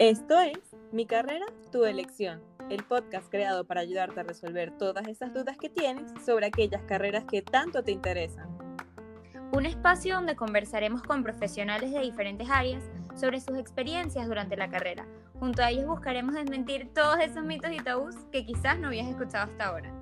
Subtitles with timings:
[0.00, 0.58] Esto es
[0.92, 5.68] Mi carrera, tu elección, el podcast creado para ayudarte a resolver todas esas dudas que
[5.68, 8.48] tienes sobre aquellas carreras que tanto te interesan.
[9.52, 12.82] Un espacio donde conversaremos con profesionales de diferentes áreas
[13.14, 15.06] sobre sus experiencias durante la carrera.
[15.38, 19.50] Junto a ellos buscaremos desmentir todos esos mitos y tabús que quizás no habías escuchado
[19.50, 19.99] hasta ahora.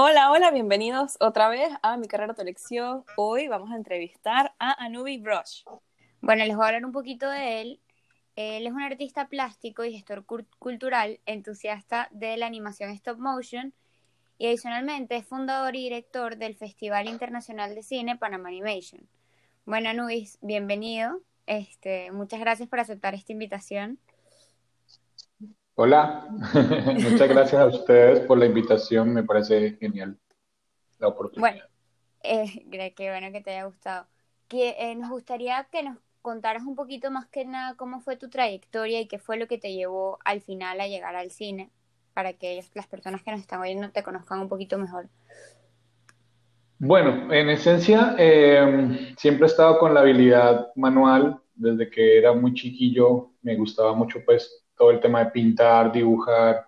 [0.00, 3.04] Hola, hola, bienvenidos otra vez a mi carrera tu elección.
[3.16, 5.64] Hoy vamos a entrevistar a Anubi Brush.
[6.20, 7.80] Bueno, les voy a hablar un poquito de él.
[8.36, 10.24] Él es un artista plástico y gestor
[10.60, 13.74] cultural, entusiasta de la animación stop motion
[14.38, 19.08] y adicionalmente es fundador y director del Festival Internacional de Cine Panama Animation.
[19.64, 21.22] Bueno, Anubis, bienvenido.
[21.46, 23.98] Este, muchas gracias por aceptar esta invitación.
[25.80, 26.26] Hola,
[27.08, 30.18] muchas gracias a ustedes por la invitación, me parece genial
[30.98, 31.52] la oportunidad.
[31.52, 31.64] Bueno,
[32.24, 34.08] eh, qué bueno que te haya gustado.
[34.48, 38.28] Que, eh, nos gustaría que nos contaras un poquito más que nada cómo fue tu
[38.28, 41.70] trayectoria y qué fue lo que te llevó al final a llegar al cine,
[42.12, 45.08] para que las personas que nos están oyendo te conozcan un poquito mejor.
[46.80, 52.52] Bueno, en esencia, eh, siempre he estado con la habilidad manual, desde que era muy
[52.54, 56.66] chiquillo, me gustaba mucho pues todo el tema de pintar, dibujar,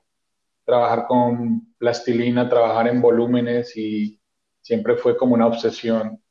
[0.65, 4.21] trabajar con plastilina, trabajar en volúmenes y
[4.61, 6.23] siempre fue como una obsesión.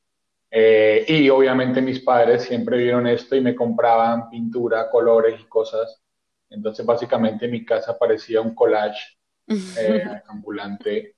[0.51, 6.01] Eh, y obviamente mis padres siempre vieron esto y me compraban pintura, colores y cosas.
[6.49, 11.15] Entonces básicamente mi casa parecía un collage eh, ambulante.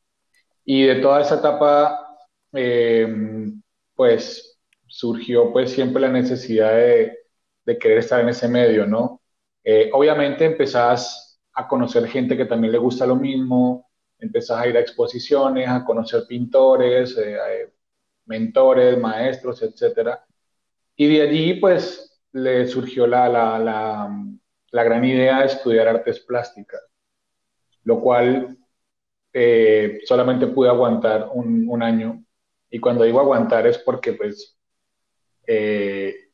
[0.65, 2.17] Y de toda esa etapa,
[2.53, 3.07] eh,
[3.95, 7.17] pues surgió pues siempre la necesidad de,
[7.65, 9.20] de querer estar en ese medio, ¿no?
[9.63, 14.77] Eh, obviamente empezás a conocer gente que también le gusta lo mismo, empezás a ir
[14.77, 17.73] a exposiciones, a conocer pintores, eh, eh,
[18.25, 20.19] mentores, maestros, etc.
[20.95, 23.59] Y de allí pues le surgió la, la,
[24.71, 26.81] la, gran idea de estudiar artes plásticas,
[27.83, 28.57] lo cual
[30.05, 32.23] solamente pude aguantar un, un, año.
[32.69, 34.57] Y cuando digo aguantar es porque pues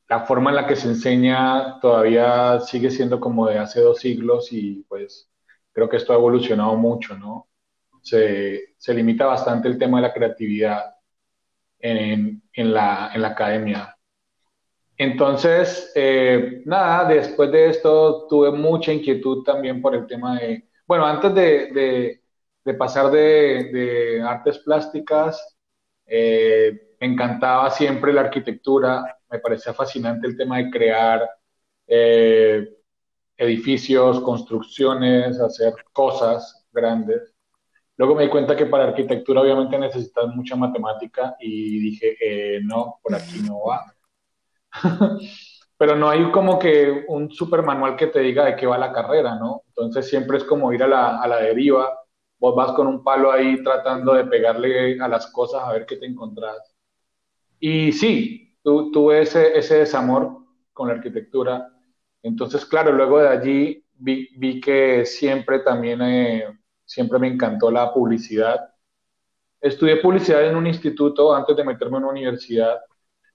[0.09, 4.51] la forma en la que se enseña todavía sigue siendo como de hace dos siglos
[4.53, 5.29] y pues
[5.73, 7.49] creo que esto ha evolucionado mucho, ¿no?
[8.01, 10.95] Se, se limita bastante el tema de la creatividad
[11.79, 13.97] en, en, la, en la, academia.
[14.97, 21.05] Entonces, eh, nada, después de esto tuve mucha inquietud también por el tema de, bueno,
[21.05, 22.21] antes de, de,
[22.65, 25.57] de pasar de, artes plásticas,
[26.05, 31.29] eh, me encantaba siempre la arquitectura, me parecía fascinante el tema de crear
[31.87, 32.69] eh,
[33.37, 37.33] edificios, construcciones, hacer cosas grandes.
[37.97, 42.99] Luego me di cuenta que para arquitectura obviamente necesitas mucha matemática y dije, eh, no,
[43.01, 43.93] por aquí no va.
[45.77, 48.91] Pero no hay como que un super manual que te diga de qué va la
[48.91, 49.63] carrera, ¿no?
[49.67, 51.99] Entonces siempre es como ir a la, a la deriva.
[52.39, 55.97] Vos vas con un palo ahí tratando de pegarle a las cosas a ver qué
[55.97, 56.75] te encontrás.
[57.59, 58.46] Y sí,
[58.91, 60.39] tuve ese, ese desamor
[60.73, 61.71] con la arquitectura.
[62.21, 66.45] Entonces, claro, luego de allí vi, vi que siempre también, eh,
[66.85, 68.59] siempre me encantó la publicidad.
[69.61, 72.77] Estudié publicidad en un instituto antes de meterme en una universidad,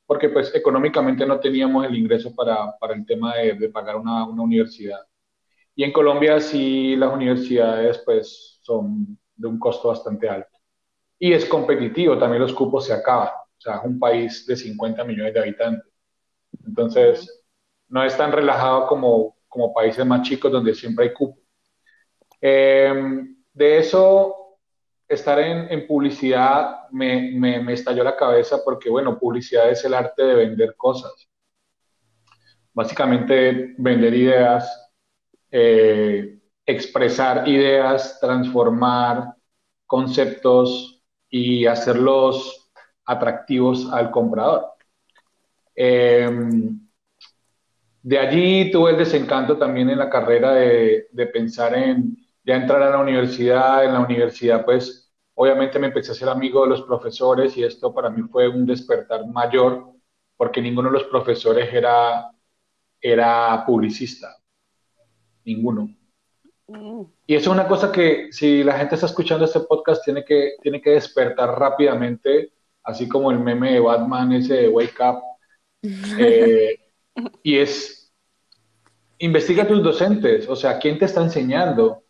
[0.06, 4.26] porque pues económicamente no teníamos el ingreso para, para el tema de, de pagar una,
[4.26, 5.00] una, universidad.
[5.74, 10.58] Y en Colombia sí las universidades pues son de un costo bastante alto.
[11.18, 13.30] Y es competitivo, también los cupos se acaban.
[13.62, 15.92] O sea, es un país de 50 millones de habitantes.
[16.66, 17.44] Entonces,
[17.88, 21.40] no es tan relajado como, como países más chicos donde siempre hay cupo.
[22.40, 24.58] Em, de eso,
[25.06, 29.94] estar en, en publicidad me, me, me, estalló la cabeza porque, bueno, publicidad es el
[29.94, 31.12] arte de vender cosas.
[32.72, 34.90] Básicamente, vender ideas,
[35.52, 39.36] eh, expresar ideas, transformar
[39.86, 42.61] conceptos y hacerlos
[43.04, 44.72] atractivos al comprador.
[45.74, 46.80] Em,
[48.02, 52.90] de allí tuve el desencanto también en la carrera de, pensar en ya entrar a
[52.90, 53.84] la universidad.
[53.84, 57.94] En la universidad, pues, obviamente me empecé a ser amigo de los profesores y esto
[57.94, 59.92] para mí fue un despertar mayor
[60.36, 62.30] porque ninguno de los profesores era,
[63.00, 64.36] era publicista.
[65.44, 65.88] Ninguno.
[66.66, 67.02] Mm.
[67.26, 70.54] Y eso es una cosa que si la gente está escuchando este podcast tiene que,
[70.60, 72.52] tiene que despertar rápidamente
[72.84, 75.22] así como el meme de Batman ese de Wake Up.
[76.18, 76.78] Eh,
[77.42, 78.12] y es,
[79.18, 82.02] investiga tus docentes, o sea, ¿quién te está enseñando?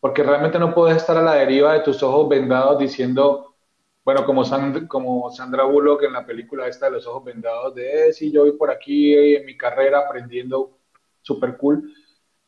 [0.00, 3.56] porque realmente no puedes estar a la deriva de tus ojos vendados diciendo,
[4.04, 4.42] bueno, como,
[4.86, 8.42] como Sandra Bullock en la película esta de los ojos vendados, de, eh, sí, yo
[8.42, 10.78] voy por aquí en mi carrera aprendiendo
[11.22, 11.92] súper cool.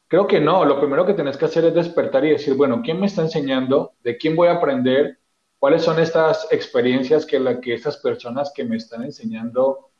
[0.06, 2.98] Creo que no, lo primero que tienes que hacer es despertar y decir, bueno, ¿quién
[2.98, 3.94] me está enseñando?
[4.02, 5.18] ¿De quién voy a aprender?
[5.60, 9.90] ¿Cuáles son estas experiencias que, la, que estas personas que me están enseñando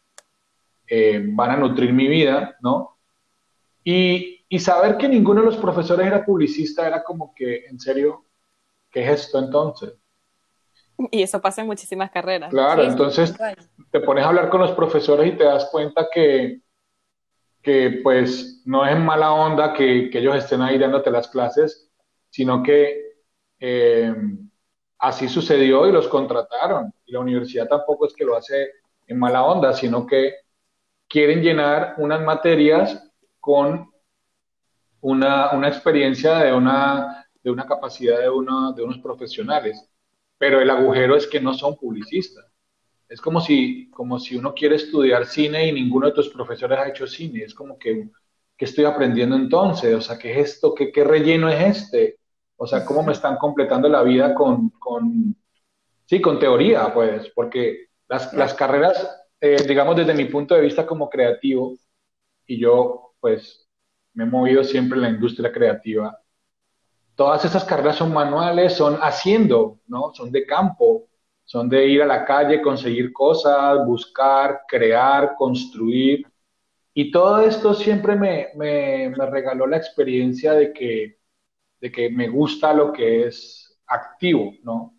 [0.87, 2.97] eh, van a nutrir mi vida, ¿no?
[3.85, 8.25] Y, y, saber que ninguno de los profesores era publicista era como que, en serio,
[8.91, 9.93] ¿qué es esto entonces?
[11.11, 12.51] Y eso pasa en muchísimas carreras.
[12.51, 13.35] Claro, entonces
[13.91, 16.63] te pones a hablar con los profesores y te das cuenta que,
[17.61, 21.91] que pues no es mala onda que, que ellos estén ahí dándote las clases,
[22.31, 23.11] sino que
[23.59, 24.15] eh,
[25.01, 26.93] así sucedió y los contrataron.
[27.07, 28.71] Y la universidad tampoco es que lo hace
[29.07, 30.35] en mala onda, sino que
[31.09, 33.11] quieren llenar unas materias
[33.41, 33.91] con
[35.01, 39.91] una, una experiencia de una, de una capacidad de, uno, de unos profesionales.
[40.39, 42.45] Pero el agujero es que no son publicistas.
[43.09, 46.89] Es como si, como si uno quiere estudiar cine y ninguno de tus profesores ha
[46.89, 47.43] hecho cine.
[47.43, 48.09] Es como que,
[48.57, 49.95] ¿qué estoy aprendiendo entonces?
[49.95, 50.75] O sea, ¿qué es esto?
[50.75, 52.20] ¿Qué, qué relleno es este?
[52.63, 55.35] O sea, ¿cómo me están completando la vida con, con
[56.05, 57.33] sí, con teoría, pues?
[57.35, 61.75] Porque las, las carreras, eh, digamos, desde mi punto de vista como creativo,
[62.47, 63.67] y yo, pues,
[64.13, 66.21] me he movido siempre en la industria creativa,
[67.15, 70.13] todas esas carreras son manuales, son haciendo, ¿no?
[70.13, 71.09] Son de campo,
[71.47, 76.27] son de ir a la calle, conseguir cosas, buscar, crear, construir.
[76.93, 81.20] Y todo esto siempre me, me, regaló la experiencia de que,
[81.81, 84.95] de que me gusta lo que es activo, ¿no?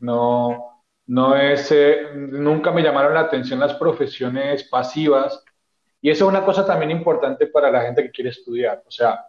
[0.00, 5.42] No, no es, eh, nunca me llamaron la atención las profesiones pasivas.
[6.00, 8.82] Y eso es una cosa también importante para la gente que quiere estudiar.
[8.86, 9.26] O sea,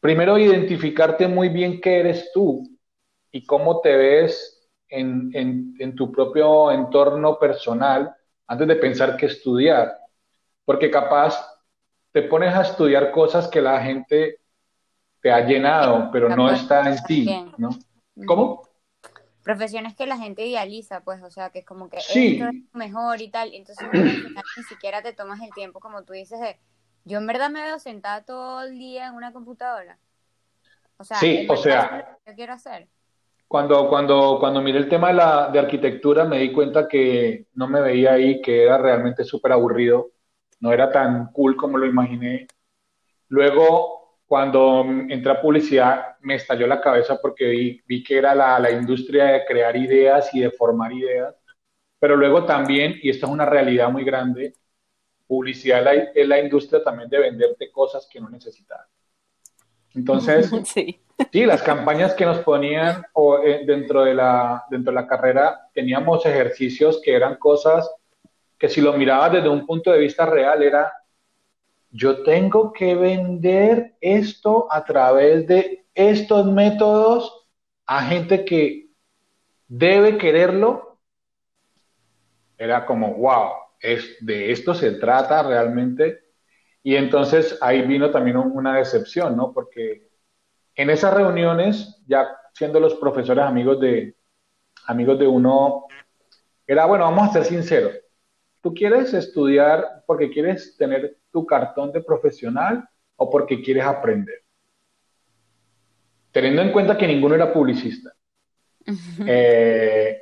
[0.00, 2.62] primero identificarte muy bien qué eres tú
[3.30, 8.14] y cómo te ves en, tu propio entorno personal
[8.46, 9.96] antes de pensar que estudiar.
[10.64, 11.40] Porque capaz
[12.12, 14.40] te pones a estudiar cosas que la gente
[15.24, 17.26] te ha llenado, pero no está en ti,
[17.56, 17.70] ¿no?
[18.26, 18.62] ¿Cómo?
[19.42, 23.22] Profesiones que la gente idealiza, pues, o sea, que es como que esto es mejor
[23.22, 26.58] y tal, entonces ni siquiera te tomas el tiempo, como tú dices, de,
[27.06, 29.98] yo en verdad me veo sentada todo el día en una computadora.
[30.98, 32.88] O sea, sí, o sea, ¿qué quiero hacer?
[33.48, 37.66] Cuando, cuando, cuando miré el tema de, la, de arquitectura me di cuenta que no
[37.66, 40.10] me veía ahí, que era realmente súper aburrido,
[40.60, 42.46] no era tan cool como lo imaginé.
[43.28, 48.58] Luego, cuando entré a publicidad, me estalló la cabeza porque vi, vi que era la,
[48.58, 51.34] la industria de crear ideas y de formar ideas.
[51.98, 54.54] Pero luego también, y esto es una realidad muy grande,
[55.26, 58.80] publicidad es la, es la industria también de venderte cosas que no necesitas.
[59.94, 61.00] Entonces, sí.
[61.32, 65.68] Sí, las campañas que nos ponían o, eh, dentro, de la, dentro de la carrera
[65.72, 67.88] teníamos ejercicios que eran cosas
[68.58, 70.92] que si lo mirabas desde un punto de vista real era,
[71.94, 77.46] yo tengo que vender esto a través de estos métodos
[77.86, 78.88] a gente que
[79.68, 80.98] debe quererlo.
[82.58, 86.24] Era como, wow, es, de esto se trata realmente.
[86.82, 89.52] Y entonces ahí vino también una decepción, ¿no?
[89.52, 90.08] Porque
[90.74, 94.16] en esas reuniones, ya siendo los profesores amigos de,
[94.86, 95.86] amigos de uno,
[96.66, 97.94] era, bueno, vamos a ser sinceros,
[98.64, 104.42] ¿tú quieres estudiar porque quieres tener tu cartón de profesional o porque quieres aprender?
[106.32, 108.14] Teniendo en cuenta que ninguno era publicista.
[109.26, 110.18] Eh,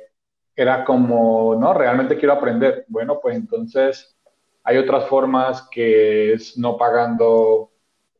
[0.53, 2.83] era como, no, realmente quiero aprender.
[2.89, 4.13] Bueno, pues entonces
[4.61, 7.71] hay otras formas que es no pagando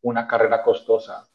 [0.03, 1.27] una carrera costosa,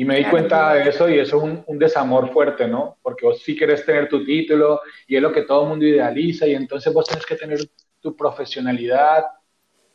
[0.00, 2.96] y me di cuenta de eso y eso es un, desamor fuerte, ¿no?
[3.02, 6.46] Porque vos sí querés tener tu título y es lo que todo el mundo idealiza
[6.46, 7.58] y entonces vos tenés que tener
[8.00, 9.26] tu profesionalidad.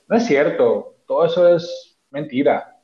[0.07, 2.79] No es cierto, todo eso es mentira.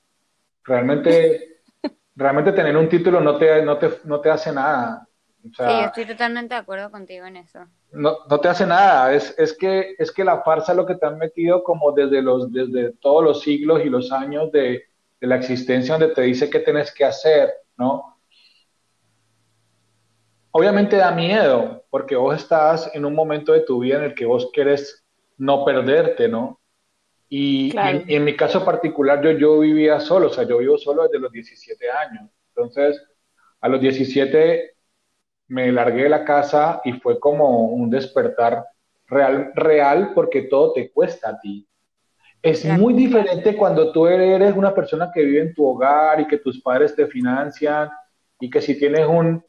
[0.63, 1.61] Realmente,
[2.15, 5.07] realmente tener un título no te, no te, no te hace nada.
[5.43, 7.59] sí, estoy totalmente de acuerdo contigo en eso.
[7.91, 10.95] No, no te hace nada, es, es, que, es que la farsa es lo que
[10.95, 14.85] te han metido como desde, los, desde todos los siglos y los años de
[15.21, 18.17] de la existencia donde te dice qué tienes que hacer, ¿no?
[20.49, 24.25] Obviamente da miedo, porque vos estás en un momento de tu vida en el que
[24.25, 25.05] vos quieres
[25.37, 26.59] no perderte, ¿no?
[27.29, 31.19] Y, en, mi caso particular, yo, yo vivía solo, o sea, yo vivo solo desde
[31.19, 32.29] los 17 años.
[32.49, 33.01] Entonces,
[33.61, 34.75] a los 17
[35.47, 38.65] me largué de la casa y fue como un despertar
[39.07, 41.65] real, real porque todo te cuesta a ti.
[42.41, 46.37] Es muy diferente cuando tú eres una persona que vive en tu hogar y que
[46.37, 47.89] tus padres te financian
[48.39, 49.43] y que si tienes un,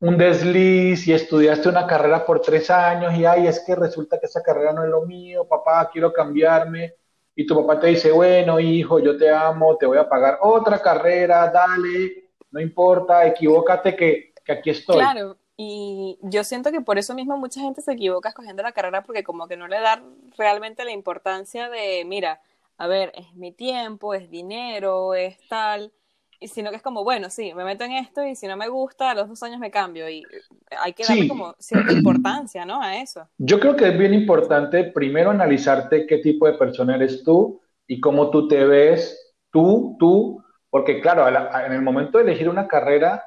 [0.00, 4.26] un desliz y estudiaste una carrera por tres años y ay, es que resulta que
[4.26, 6.94] esa carrera no es lo mío, papá, quiero cambiarme.
[7.34, 10.80] Y tu papá te dice, bueno, hijo, yo te amo, te voy a pagar otra
[10.80, 14.98] carrera, dale, no importa, equivócate que, que aquí estoy.
[14.98, 19.02] Claro, y yo siento que por eso mismo mucha gente se equivoca escogiendo la carrera
[19.02, 20.02] porque como que no le da
[20.36, 22.40] realmente la importancia de, mira,
[22.78, 25.92] a ver, es mi tiempo, es dinero, es tal,
[26.40, 28.68] y sino que es como, bueno, sí, me meto en esto y si no me
[28.68, 30.24] gusta, a los dos años me cambio y
[30.70, 32.82] hay que darle como cierta importancia, ¿no?
[32.82, 33.28] A eso.
[33.38, 38.00] Yo creo que es bien importante primero analizarte qué tipo de persona eres tú y
[38.00, 43.22] cómo tú te ves, tú, tú, porque claro, en el momento de elegir una carrera,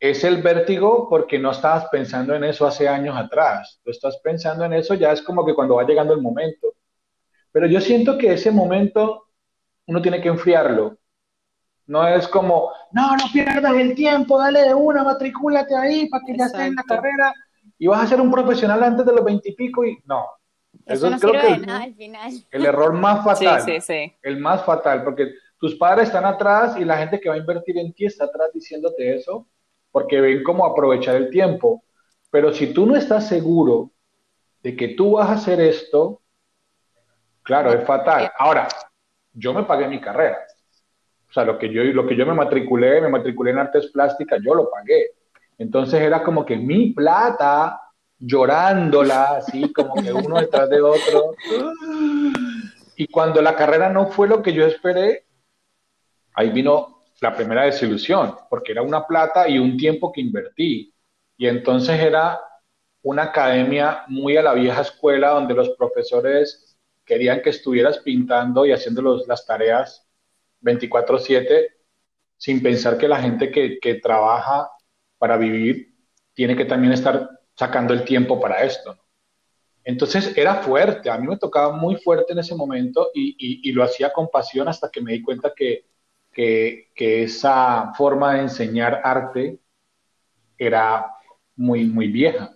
[0.00, 3.80] es el vértigo porque no estabas pensando en eso hace años atrás.
[3.82, 6.74] Tú estás pensando en eso ya es como que cuando va llegando el momento.
[7.50, 9.26] Pero yo siento que ese momento
[9.86, 10.98] uno tiene que enfriarlo.
[11.86, 16.36] No es como, no, no pierdas el tiempo, dale de una, matricúlate ahí para que
[16.36, 17.32] ya estés en la carrera
[17.78, 20.26] y vas a ser un profesional antes de los veintipico y, no.
[20.84, 22.32] Eso, no creo que nada al final.
[22.50, 23.62] El error más fatal.
[23.62, 24.16] Sí, sí, sí.
[24.22, 27.78] El más fatal, porque tus padres están atrás y la gente que va a invertir
[27.78, 29.48] en ti está atrás diciéndote eso
[29.90, 31.82] porque ven cómo aprovechar el tiempo.
[32.30, 33.90] Pero si tú no estás seguro
[34.62, 36.20] de que tú vas a hacer esto,
[37.42, 38.30] claro, es fatal.
[38.38, 38.68] Ahora,
[39.32, 40.38] yo me pagué mi carrera.
[41.28, 44.40] O sea, lo que yo, lo que yo me matriculé, me matriculé en artes plásticas,
[44.42, 45.12] yo lo pagué.
[45.58, 47.80] Entonces era como que mi plata,
[48.18, 51.34] llorándola, así como que uno detrás de otro.
[52.96, 55.24] Y cuando la carrera no fue lo que yo esperé,
[56.34, 60.94] ahí vino la primera desilusión, porque era una plata y un tiempo que invertí.
[61.36, 62.40] Y entonces era
[63.02, 68.72] una academia muy a la vieja escuela donde los profesores querían que estuvieras pintando y
[68.72, 70.06] haciendo las tareas
[70.60, 71.68] 24/7
[72.36, 74.70] sin pensar que la gente que, trabaja
[75.18, 75.94] para vivir
[76.34, 78.96] tiene que también estar sacando el tiempo para esto.
[79.82, 83.34] Entonces era fuerte, a mí me tocaba muy fuerte en ese momento y,
[83.68, 85.87] y lo hacía con pasión hasta que me di cuenta que
[86.94, 89.58] que, esa forma de enseñar arte
[90.56, 91.12] era
[91.56, 92.54] muy, muy vieja.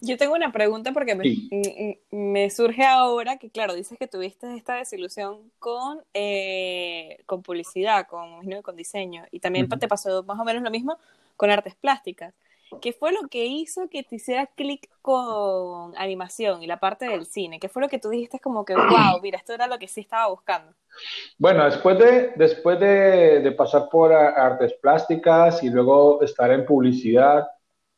[0.00, 1.16] Yo tengo una pregunta porque
[2.12, 8.48] me, surge ahora que, claro, dices que tuviste esta desilusión con, eh, con publicidad, con,
[8.62, 10.98] con diseño, y también te pasó más o menos lo mismo
[11.36, 12.32] con artes plásticas.
[12.80, 17.26] ¿Qué fue lo que hizo que te hiciera clic con animación y la parte del
[17.26, 17.58] cine?
[17.58, 20.00] ¿Qué fue lo que tú dijiste como que, wow, mira, esto era lo que sí
[20.00, 20.74] estaba buscando?
[21.38, 27.46] Bueno, después de, después de, pasar por artes plásticas y luego estar en publicidad,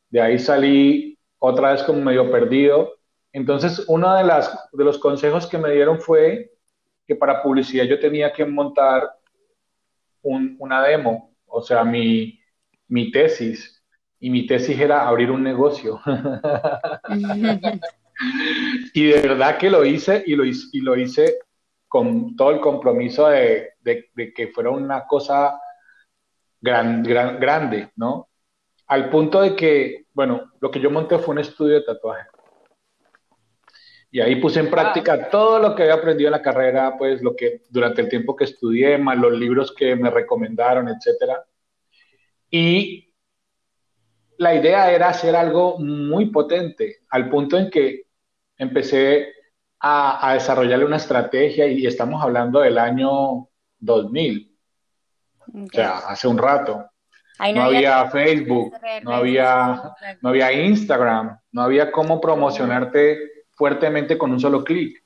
[0.09, 2.93] de ahí salí otra vez como medio perdido.
[3.33, 6.51] Entonces, uno de, las, de los consejos que me dieron fue
[7.07, 9.09] que para publicidad yo tenía que montar
[10.23, 12.39] una demo, o sea, mi,
[12.87, 13.80] mi tesis
[14.21, 15.99] y mi tesis era abrir un negocio.
[18.93, 21.39] y de verdad que lo hice y lo hice, y lo hice
[21.87, 25.59] con todo el compromiso de, que fuera una cosa
[26.61, 28.29] gran, gran, grande, ¿no?
[28.87, 32.27] Al punto de que, bueno, lo que yo monté fue un estudio de tatuaje.
[34.11, 37.35] Y ahí puse en práctica todo lo que había aprendido en la carrera, pues lo
[37.35, 41.45] que durante el tiempo que estudié, más los libros que me recomendaron, etcétera.
[42.49, 43.10] Y
[44.41, 48.07] la idea era hacer algo muy potente, al punto en que
[48.57, 49.27] empecé
[49.79, 54.57] a, desarrollarle una estrategia y estamos hablando del año 2000,
[55.53, 56.89] o sea, hace un rato.
[57.53, 64.39] no, había, Facebook, no había, no había Instagram, no había cómo promocionarte fuertemente con un
[64.39, 65.03] solo clic.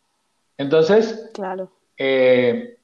[0.57, 1.73] Entonces, claro.
[1.97, 2.77] Eh,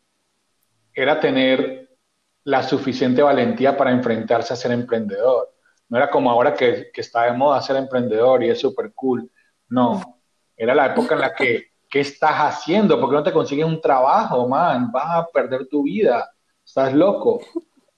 [0.93, 1.95] era tener
[2.43, 5.51] la suficiente valentía para enfrentarse a ser emprendedor.
[5.91, 9.29] No era como ahora que, está de moda ser emprendedor y es súper cool.
[9.67, 10.21] No,
[10.55, 12.97] era la época en la que, ¿qué estás haciendo?
[12.97, 14.89] ¿Por qué no te consigues un trabajo, man?
[14.89, 16.31] Vas a perder tu vida.
[16.65, 17.41] Estás loco.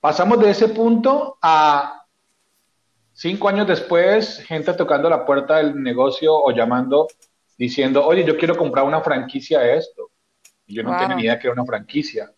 [0.00, 2.04] Pasamos de ese punto a
[3.12, 7.06] cinco años después, gente tocando la puerta del negocio o llamando
[7.56, 10.10] diciendo, oye, yo quiero comprar una franquicia de esto.
[10.66, 12.28] Y yo no tenía ni idea que era una franquicia.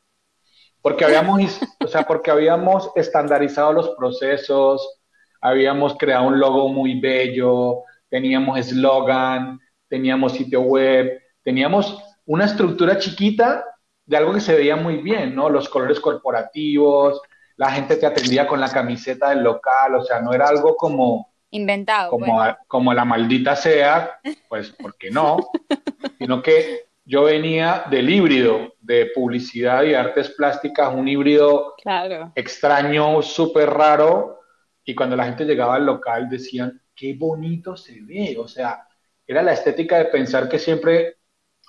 [0.82, 5.00] Porque habíamos, o sea, porque habíamos estandarizado los procesos,
[5.40, 13.64] habíamos creado un logo muy bello, teníamos eslogan, teníamos sitio web, teníamos una estructura chiquita
[14.05, 15.50] de algo que se veía muy bien, ¿no?
[15.50, 17.21] Los colores corporativos,
[17.57, 21.33] la gente te atendía con la camiseta del local, o sea, no era algo como...
[21.50, 22.11] Inventado.
[22.11, 25.38] Como, como la maldita sea, pues, ¿por qué no?
[26.19, 31.75] Sino que yo venía del híbrido de publicidad y artes plásticas, un híbrido
[32.35, 34.40] extraño, súper raro,
[34.88, 38.87] y cuando la gente llegaba al local decían, qué bonito se ve, o sea,
[39.26, 41.16] era la estética de pensar que siempre,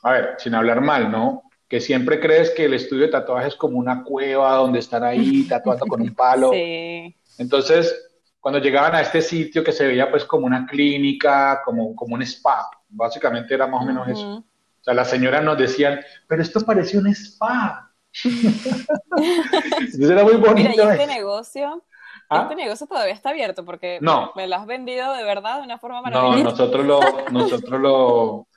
[0.04, 1.50] a ver, sin hablar mal, ¿no?
[1.68, 5.44] Que siempre crees que el estudio de tatuaje es como una cueva donde están ahí
[5.50, 6.52] tatuando con un palo.
[6.54, 7.16] Sí.
[7.40, 8.08] Entonces,
[8.40, 12.22] cuando llegaban a este sitio que se veía pues como una clínica, como, como un
[12.22, 14.38] spa, básicamente era más o menos eso.
[14.38, 17.92] O sea, las señoras nos decían, pero esto parece un spa.
[18.24, 20.70] Entonces era muy bonito.
[20.70, 21.84] Mira, este negocio
[22.30, 22.42] ¿Ah?
[22.42, 24.00] Este negocio todavía está abierto porque
[24.36, 26.44] me lo has vendido de verdad de una forma maravillosa.
[26.44, 27.00] No, nosotros lo,
[27.32, 28.48] nosotros lo,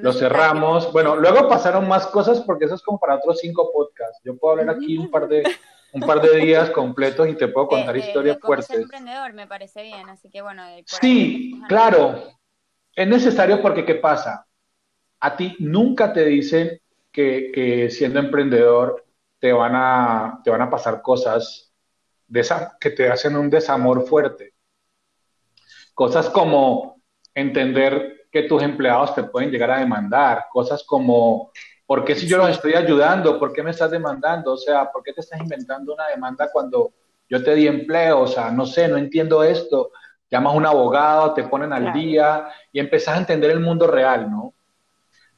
[0.00, 0.92] lo cerramos.
[0.92, 4.20] Bueno, luego pasaron más cosas porque eso es como para otros cinco podcasts.
[4.24, 5.44] Yo puedo hablar aquí un par de,
[5.92, 8.66] un par de días completos y te puedo contar historias fuertes.
[8.66, 10.64] Ser emprendedor me parece bien, así que bueno.
[10.86, 12.16] Sí, claro.
[12.96, 14.46] Es necesario porque ¿qué pasa?
[15.20, 16.80] A ti nunca te dicen
[17.12, 19.04] que, que siendo emprendedor
[19.38, 21.69] te van a, te van a pasar cosas
[22.80, 24.54] que te hacen un desamor fuerte.
[25.94, 27.02] Cosas como
[27.34, 31.50] entender que tus empleados te pueden llegar a demandar, cosas como,
[31.86, 33.38] ¿por qué si yo los estoy ayudando?
[33.38, 34.52] ¿Por qué me estás demandando?
[34.52, 36.92] O sea, ¿por qué te estás inventando una demanda cuando
[37.28, 38.20] yo te di empleo?
[38.20, 39.90] O sea, no sé, no entiendo esto.
[40.30, 44.30] Llamas a un abogado, te ponen al día y empezás a entender el mundo real,
[44.30, 44.54] ¿no?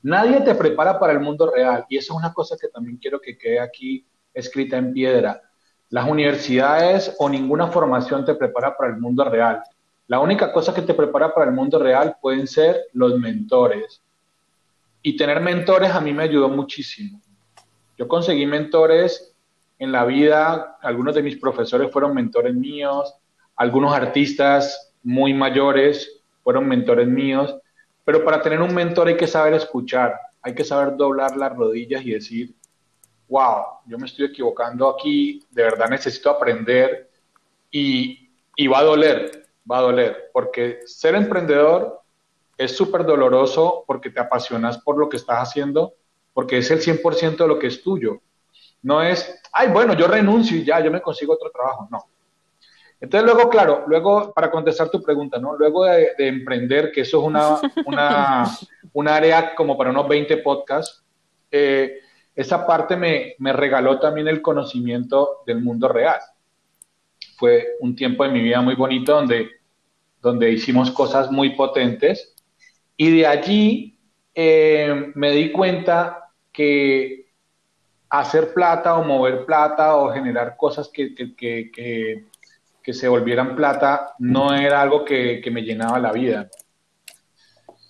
[0.02, 3.20] Nadie te prepara para el mundo real y eso es una cosa que también quiero
[3.20, 5.40] que quede aquí escrita en piedra.
[5.92, 9.62] Las universidades o ninguna formación te prepara para el mundo real.
[10.06, 14.00] La única cosa que te prepara para el mundo real pueden ser los mentores.
[15.02, 17.20] Y tener mentores a mí me ayudó muchísimo.
[17.98, 19.34] Yo conseguí mentores
[19.78, 23.14] en la vida, algunos de mis profesores fueron mentores míos,
[23.54, 27.54] algunos artistas muy mayores fueron mentores míos,
[28.02, 32.02] pero para tener un mentor hay que saber escuchar, hay que saber doblar las rodillas
[32.02, 32.54] y decir,
[33.32, 37.10] wow, yo me estoy equivocando aquí, de verdad necesito aprender
[37.70, 42.02] y, y va a doler, va a doler, porque ser emprendedor
[42.58, 45.94] es súper doloroso porque te apasionas por lo que estás haciendo,
[46.34, 48.20] porque es el 100% de lo que es tuyo.
[48.82, 51.88] No es, ay, bueno, yo renuncio y ya, yo me consigo otro trabajo.
[51.90, 52.04] No.
[53.00, 55.56] Entonces luego, claro, luego, para contestar tu pregunta, ¿no?
[55.56, 58.44] Luego de, emprender, que eso es una, una,
[58.92, 61.02] una, área como para unos 20 podcasts,
[61.50, 62.02] eh,
[62.34, 66.18] esa parte me, regaló también el conocimiento del mundo real.
[67.36, 69.50] Fue un tiempo de mi vida muy bonito donde,
[70.20, 72.34] donde hicimos cosas muy potentes
[72.96, 73.98] y de allí
[74.34, 77.32] eh, me di cuenta que
[78.08, 82.24] hacer plata o mover plata o generar cosas que, que,
[82.92, 86.50] se volvieran plata no era algo que, que me llenaba la vida.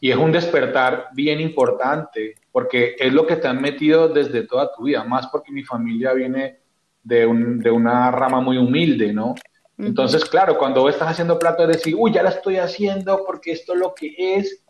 [0.02, 4.74] Y es un despertar bien importante porque es lo que te han metido desde toda
[4.74, 6.58] tu vida, más porque mi familia viene
[7.04, 9.36] de, una rama muy humilde, ¿no?
[9.78, 13.78] Entonces, claro, cuando estás haciendo plata, decir, uy, ya la estoy haciendo porque esto es
[13.78, 14.64] lo que es,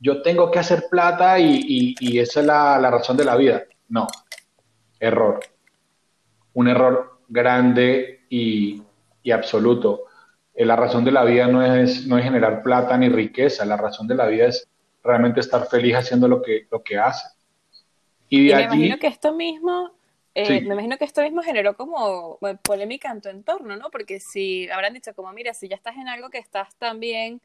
[0.00, 3.62] yo tengo que hacer plata y, esa es la, razón de la vida.
[3.88, 4.08] No,
[4.98, 5.38] error.
[6.54, 8.82] Un error grande y,
[9.32, 10.06] absoluto.
[10.54, 13.76] Eh, la razón de la vida no es, no es generar plata ni riqueza, la
[13.76, 14.68] razón de la vida es
[15.02, 17.26] realmente estar feliz haciendo lo que, lo que hace.
[18.28, 19.90] Y, me imagino que esto mismo,
[20.34, 23.90] eh, me imagino que esto mismo generó como polémica en tu entorno, ¿no?
[23.90, 27.40] Porque si habrán dicho como, mira, si ya estás en algo que estás tan bien,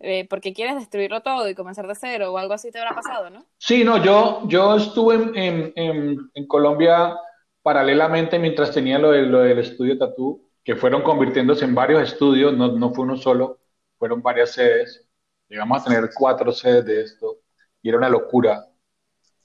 [0.00, 3.30] eh, porque quieres destruirlo todo y comenzar de cero o algo así te habrá pasado,
[3.30, 3.46] ¿no?
[3.58, 7.16] Sí, no, yo, yo estuve en, en, en Colombia
[7.62, 12.56] paralelamente mientras tenía lo, de, lo del estudio Tatú, que fueron convirtiéndose en varios estudios,
[12.56, 13.60] no, no fue uno solo,
[13.98, 15.06] fueron varias sedes.
[15.48, 17.38] Llegamos a tener cuatro sedes de esto
[17.82, 18.66] y era una locura,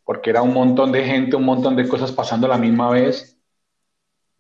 [0.05, 3.37] porque era un montón de gente, un montón de cosas pasando a la misma vez.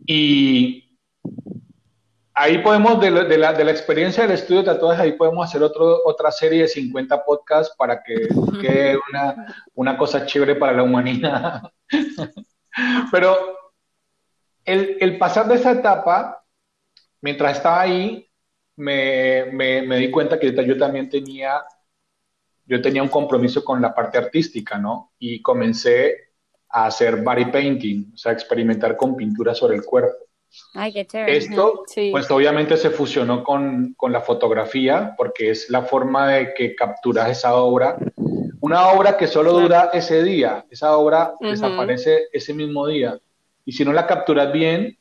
[0.05, 0.97] Y
[2.33, 5.99] ahí podemos, de, la, de la, experiencia del estudio de tatuajes, ahí podemos hacer otro,
[6.05, 8.29] otra serie de 50 podcasts para que
[8.61, 11.61] quede una, una cosa chévere para la humanidad.
[13.11, 13.37] Pero
[14.63, 16.38] el, el pasar de esa etapa,
[17.21, 18.29] mientras estaba ahí,
[18.75, 21.63] me, me, di cuenta que yo también tenía,
[22.65, 25.11] yo tenía un compromiso con la parte artística, ¿no?
[25.19, 26.29] Y comencé
[26.69, 30.29] a hacer body painting, o sea, experimentar con pintura sobre el cuerpo.
[30.73, 31.37] Ay, qué chévere.
[31.37, 36.75] Esto, pues obviamente se fusionó con, con, la fotografía, porque es la forma de que
[36.75, 37.97] capturas esa obra.
[38.61, 43.19] Una obra que solo dura ese día, esa obra desaparece ese mismo día.
[43.65, 44.98] Y si no la capturas bien,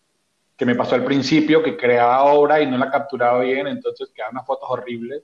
[0.58, 4.34] que me pasó al principio, que creaba obra y no la capturaba bien, entonces quedaban
[4.34, 5.22] unas fotos horribles.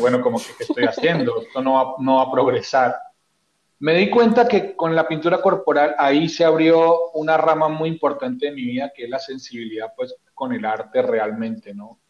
[0.00, 1.42] Bueno, como que, ¿qué estoy haciendo?
[1.42, 2.96] Esto no va, no va a progresar.
[3.80, 8.46] me di cuenta que con la pintura corporal ahí se abrió una rama muy importante
[8.46, 12.00] de mi vida, que es la sensibilidad pues con el arte realmente, ¿no?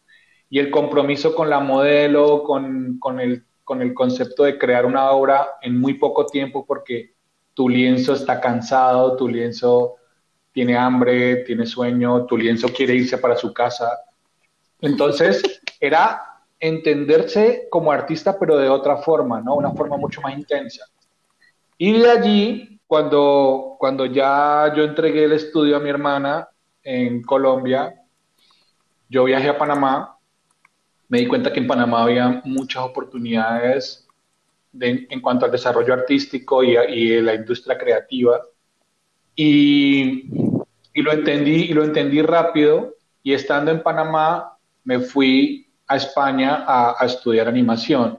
[0.49, 5.11] Y el compromiso con la modelo, con, con, el, con el concepto de crear una
[5.11, 7.13] obra en muy poco tiempo, porque
[7.53, 9.96] tu lienzo está cansado, tu lienzo
[10.57, 13.91] tiene hambre, tiene sueño, tu lienzo quiere irse para su casa.
[14.81, 16.19] Entonces, era
[16.59, 19.53] entenderse como artista, pero de otra forma, ¿no?
[19.53, 20.83] Una forma mucho más intensa.
[21.77, 26.49] Y de allí, cuando, cuando ya yo entregué el estudio a mi hermana
[26.81, 27.93] en Colombia,
[29.09, 30.17] yo viajé a Panamá,
[31.07, 34.07] me di cuenta que en Panamá había muchas oportunidades
[34.73, 38.41] en cuanto al desarrollo artístico y, y la industria creativa.
[39.39, 40.46] Y,
[40.97, 46.65] y, lo entendí, y lo entendí rápido, y estando en Panamá me fui a España
[46.67, 48.17] a, a estudiar animación.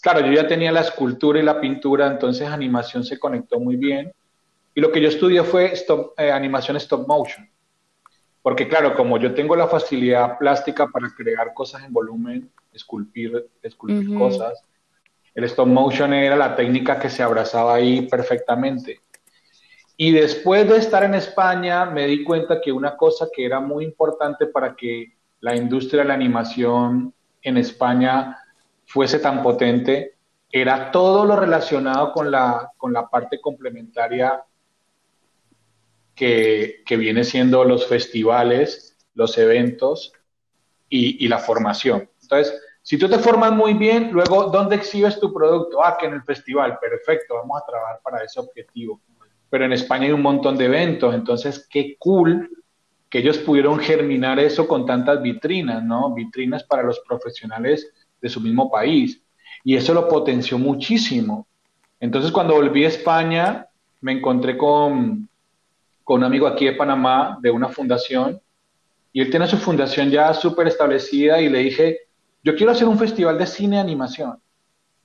[0.00, 4.10] Claro, yo ya tenía la escultura y la pintura, entonces animación se conectó muy bien.
[4.74, 5.74] Y lo que yo estudié fue
[6.16, 7.46] eh, animación stop motion.
[8.40, 14.16] Porque claro, como yo tengo la facilidad plástica para crear cosas en volumen, esculpir, esculpir
[14.16, 14.62] cosas,
[15.34, 19.00] el stop motion era la técnica que se abrazaba ahí perfectamente.
[19.96, 23.84] Y después de estar en España, me di cuenta que una cosa que era muy
[23.84, 28.38] importante para que la industria de la animación en España
[28.86, 30.16] fuese tan potente
[30.50, 34.42] era todo lo relacionado con la, con la parte complementaria
[36.14, 40.12] que, que viene siendo los festivales, los eventos
[40.88, 42.08] y, y, la formación.
[42.22, 45.84] Entonces, si tú te formas muy bien, luego, ¿dónde exhibes tu producto?
[45.84, 49.00] Ah, que en el festival, perfecto, vamos a trabajar para ese objetivo.
[49.54, 52.50] Pero en España hay un montón de eventos, entonces, qué cool
[53.08, 56.12] que ellos pudieron germinar eso con tantas vitrinas, ¿no?
[56.12, 57.88] Vitrinas para los profesionales
[58.20, 59.22] de su mismo país.
[59.62, 61.46] Y eso lo potenció muchísimo.
[62.00, 63.68] Entonces, cuando volví a España,
[64.00, 65.28] me encontré con,
[66.02, 68.40] con un amigo aquí de Panamá, de una fundación,
[69.12, 71.98] y él tiene su fundación ya súper establecida y le dije,
[72.42, 74.36] yo quiero hacer un festival de cine animación.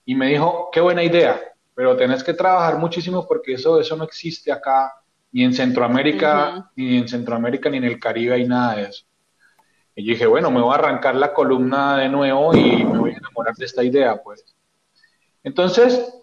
[0.05, 1.39] Y me dijo, qué buena idea,
[1.79, 4.91] pero tenés que trabajar muchísimo porque eso, eso no existe acá,
[5.31, 9.05] ni en Centroamérica, ni en Centroamérica, ni en el Caribe hay nada de eso.
[9.95, 13.11] Y yo dije, bueno, me voy a arrancar la columna de nuevo y me voy
[13.11, 14.43] a enamorar de esta idea, pues.
[15.41, 16.13] Entonces,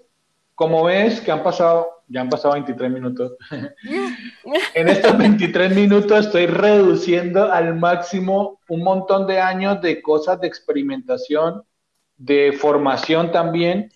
[0.55, 3.33] como ves que han pasado, ya han pasado 23 minutos,
[4.75, 10.49] en estos 23 minutos estoy reduciendo al máximo un montón de años de cosas de
[10.49, 11.63] experimentación,
[12.19, 13.91] de formación también,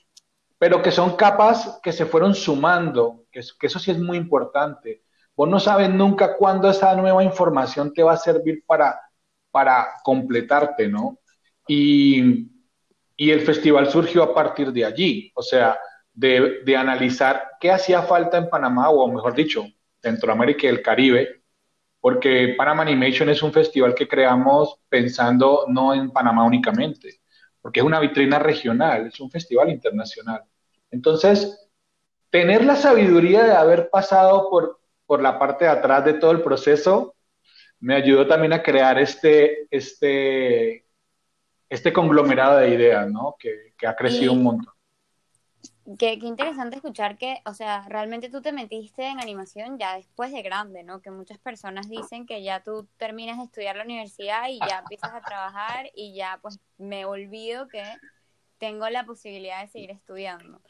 [0.60, 5.02] pero que son capas que se fueron sumando, que, que eso sí es muy importante.
[5.34, 9.00] Vos no sabes nunca cuándo esa nueva información te va a servir para
[9.50, 11.18] para completarte, ¿no?
[11.66, 12.48] Y,
[13.16, 15.78] el festival surgió a partir de allí, o sea,
[16.12, 19.66] de, analizar qué hacía falta en Panamá, o mejor dicho,
[20.00, 21.42] Centroamérica y el Caribe,
[22.00, 27.20] porque Panama Animation es un festival que creamos pensando no en Panamá únicamente,
[27.60, 30.42] porque es una vitrina regional, es un festival internacional.
[30.90, 31.68] Entonces,
[32.30, 36.42] tener la sabiduría de haber pasado por, por la parte de atrás de todo el
[36.42, 37.14] proceso
[37.80, 40.86] me ayudó también a crear este, este,
[41.68, 43.36] este conglomerado de ideas, ¿no?
[43.38, 44.74] Que, ha crecido un montón.
[45.98, 50.30] Qué, qué, interesante escuchar que, o sea, realmente tú te metiste en animación ya después
[50.30, 51.00] de grande, ¿no?
[51.00, 55.12] Que muchas personas dicen que ya tú terminas de estudiar la universidad y ya empiezas
[55.14, 57.82] a trabajar y ya pues me olvido que
[58.58, 60.60] tengo la posibilidad de seguir estudiando.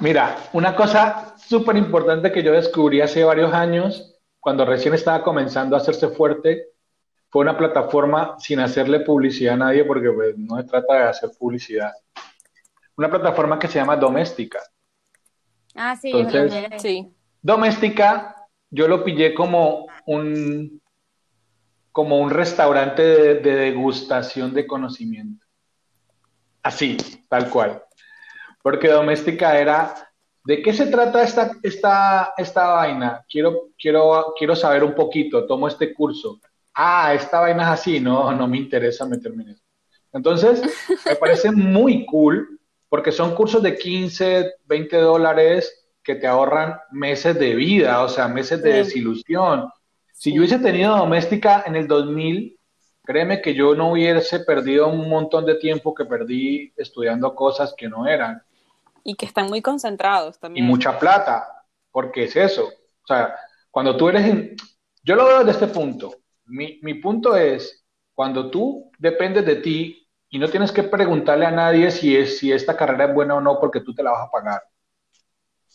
[0.00, 5.76] Mira, una cosa súper importante que yo descubrí hace varios años cuando recién estaba comenzando
[5.76, 6.68] a hacerse fuerte,
[7.28, 11.30] fue una plataforma sin hacerle publicidad a nadie, porque pues, no se trata de hacer
[11.38, 11.92] publicidad.
[12.96, 14.60] Una plataforma que se llama Doméstica.
[15.74, 16.12] Ah, sí,
[16.78, 17.14] sí.
[17.40, 18.34] Doméstica,
[18.70, 20.82] yo lo pillé como un,
[21.92, 25.46] como un restaurante de, de degustación de conocimiento.
[26.62, 26.96] Así,
[27.28, 27.82] tal cual.
[28.62, 30.10] Porque Doméstica era
[30.44, 33.24] ¿De qué se trata esta, esta, esta vaina?
[33.28, 36.40] Quiero, quiero, quiero saber un poquito, tomo este curso.
[36.74, 39.62] Ah, esta vaina es así, no, no me interesa meterme en eso.
[40.12, 40.62] Entonces,
[41.04, 47.38] me parece muy cool porque son cursos de 15, 20 dólares que te ahorran meses
[47.38, 49.68] de vida, o sea, meses de desilusión.
[50.12, 52.58] Si yo hubiese tenido doméstica en el 2000,
[53.04, 57.88] créeme que yo no hubiese perdido un montón de tiempo que perdí estudiando cosas que
[57.88, 58.42] no eran.
[59.04, 60.64] Y que están muy concentrados también.
[60.64, 62.66] Y mucha plata, porque es eso.
[62.66, 63.34] O sea,
[63.70, 64.56] cuando tú eres...
[65.02, 66.14] Yo lo veo desde este punto.
[66.44, 67.84] Mi, mi punto es,
[68.14, 72.52] cuando tú dependes de ti y no tienes que preguntarle a nadie si, es, si
[72.52, 74.62] esta carrera es buena o no porque tú te la vas a pagar.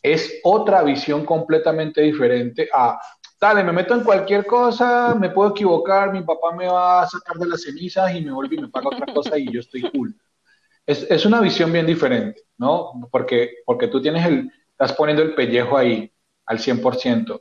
[0.02, 3.00] es otra visión completamente diferente a,
[3.40, 7.38] dale, me meto en cualquier cosa, me puedo equivocar, mi papá me va a sacar
[7.38, 10.16] de las cenizas y me vuelve y me paga otra cosa y yo estoy cool.
[10.86, 12.94] Es, es una visión bien diferente, ¿no?
[13.12, 16.12] Porque, porque tú tienes el, estás poniendo el pellejo ahí
[16.46, 17.40] al 100%.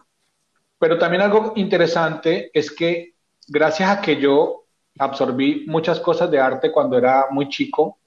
[0.78, 3.14] Pero también algo interesante es que
[3.48, 4.64] gracias a que yo
[4.98, 7.98] absorbí muchas cosas de arte cuando era muy chico,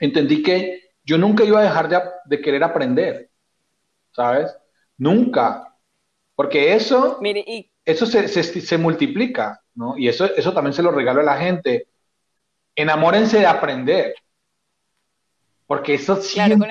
[0.00, 1.88] entendí que yo nunca iba a dejar
[2.24, 3.30] de, querer aprender,
[4.12, 4.54] ¿sabes?
[4.98, 5.74] Nunca.
[6.34, 7.20] Porque eso,
[7.84, 9.96] eso se, multiplica, ¿no?
[9.96, 11.88] Y eso, eso también se lo regalo a la gente.
[12.74, 14.14] Enamórense de aprender.
[15.66, 16.70] Porque eso siempre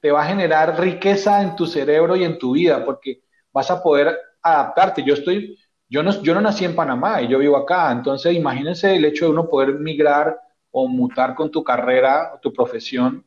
[0.00, 3.82] te va a generar riqueza en tu cerebro y en tu vida, porque vas a
[3.82, 5.02] poder adaptarte.
[5.02, 8.94] Yo estoy, yo no, yo no nací en Panamá y yo vivo acá, entonces imagínense
[8.94, 10.38] el hecho de uno poder migrar
[10.70, 13.24] o mutar con tu carrera o tu profesión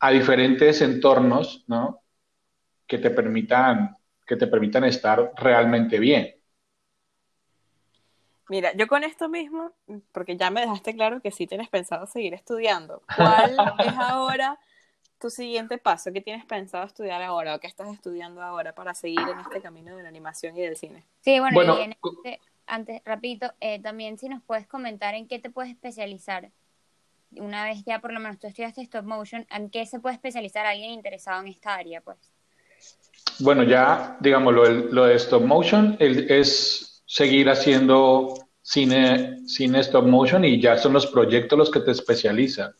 [0.00, 2.02] a diferentes entornos, ¿no?
[2.86, 6.37] Que te permitan, que te permitan estar realmente bien.
[8.48, 9.72] Mira, yo con esto mismo,
[10.12, 13.02] porque ya me dejaste claro que sí tienes pensado seguir estudiando.
[13.14, 13.56] ¿Cuál
[13.86, 14.58] es ahora
[15.20, 16.12] tu siguiente paso?
[16.12, 19.96] ¿Qué tienes pensado estudiar ahora o qué estás estudiando ahora para seguir en este camino
[19.96, 21.04] de la animación y del cine?
[21.20, 25.38] Sí, bueno, y en este, antes, rapidito, eh, también si nos puedes comentar en qué
[25.38, 26.50] te puedes especializar.
[27.32, 30.64] Una vez ya por lo menos tú estudiaste stop motion, ¿en qué se puede especializar
[30.64, 32.00] alguien interesado en esta área?
[32.00, 32.16] pues?
[33.40, 40.60] Bueno, ya, digamos, lo, de stop motion es seguir haciendo cine, cine stop motion y
[40.60, 42.74] ya son los proyectos los que te especializan,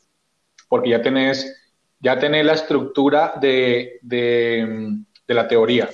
[0.68, 5.88] porque ya tenés, ya tenés la estructura de, de, de la teoría.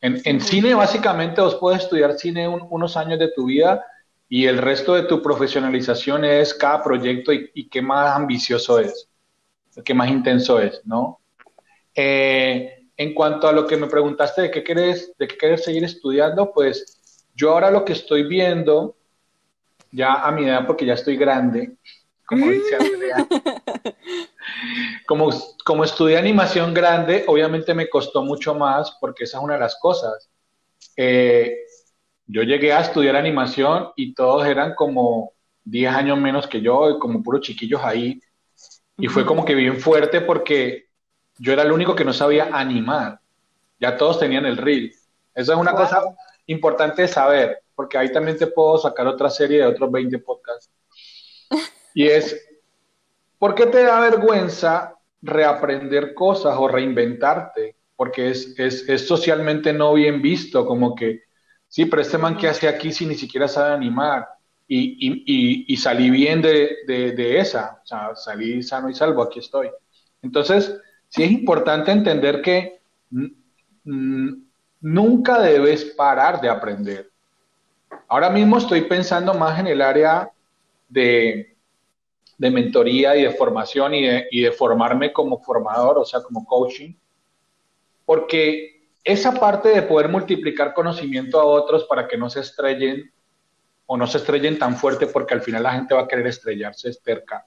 [0.00, 3.84] En, cine, básicamente, vos puedes estudiar cine unos años de tu vida
[4.28, 9.08] y el resto de tu profesionalización es cada proyecto y, qué más ambicioso es,
[9.84, 11.20] qué más intenso es, ¿no?
[11.94, 15.82] Eh, en cuanto a lo que me preguntaste de qué quieres, de qué quieres seguir
[15.82, 16.95] estudiando, pues
[17.36, 18.96] yo ahora lo que estoy viendo,
[19.92, 21.76] ya a mi edad, porque ya estoy grande,
[22.26, 23.28] como dice Andrea,
[25.06, 25.30] como,
[25.64, 29.76] como estudié animación grande, obviamente me costó mucho más porque esa es una de las
[29.76, 30.28] cosas.
[30.96, 31.58] Eh,
[32.26, 37.22] yo llegué a estudiar animación y todos eran como 10 años menos que yo, como
[37.22, 38.20] puros chiquillos ahí.
[38.98, 40.86] Y fue como que bien fuerte porque
[41.38, 43.20] yo era el único que no sabía animar.
[43.78, 44.92] Ya todos tenían el reel.
[45.34, 46.02] Eso es una cosa
[46.46, 50.70] importante de saber, porque ahí también te puedo sacar otra serie de otros 20 podcasts.
[51.94, 52.36] Y es,
[53.38, 57.76] ¿Por qué te da vergüenza reaprender cosas o reinventarte?
[57.94, 61.22] Porque es, es, socialmente no bien visto, como que,
[61.68, 64.26] sí, pero este man que hace aquí si ni siquiera sabe animar.
[64.68, 69.70] Y, salí bien de, esa, o sea, salí sano y salvo, aquí estoy.
[70.22, 72.80] Entonces, sí es importante entender que
[74.80, 77.10] nunca debes parar de aprender.
[78.08, 80.30] Ahora mismo estoy pensando más en el área
[80.88, 81.56] de,
[82.38, 86.44] de mentoría y de formación y de, y de formarme como formador, o sea, como
[86.44, 86.94] coaching,
[88.04, 93.12] porque esa parte de poder multiplicar conocimiento a otros para que no se estrellen
[93.86, 96.92] o no se estrellen tan fuerte porque al final la gente va a querer estrellarse
[96.92, 97.46] cerca.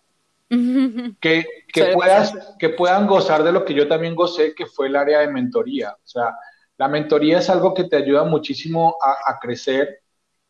[0.50, 4.96] que, que, puedas, que puedan gozar de lo que yo también gocé, que fue el
[4.96, 5.92] área de mentoría.
[5.92, 6.34] O sea,
[6.80, 10.00] la mentoría es algo que te ayuda muchísimo a, a crecer.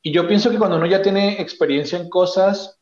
[0.03, 2.79] Y yo pienso que cuando uno ya tiene experiencia en cosas,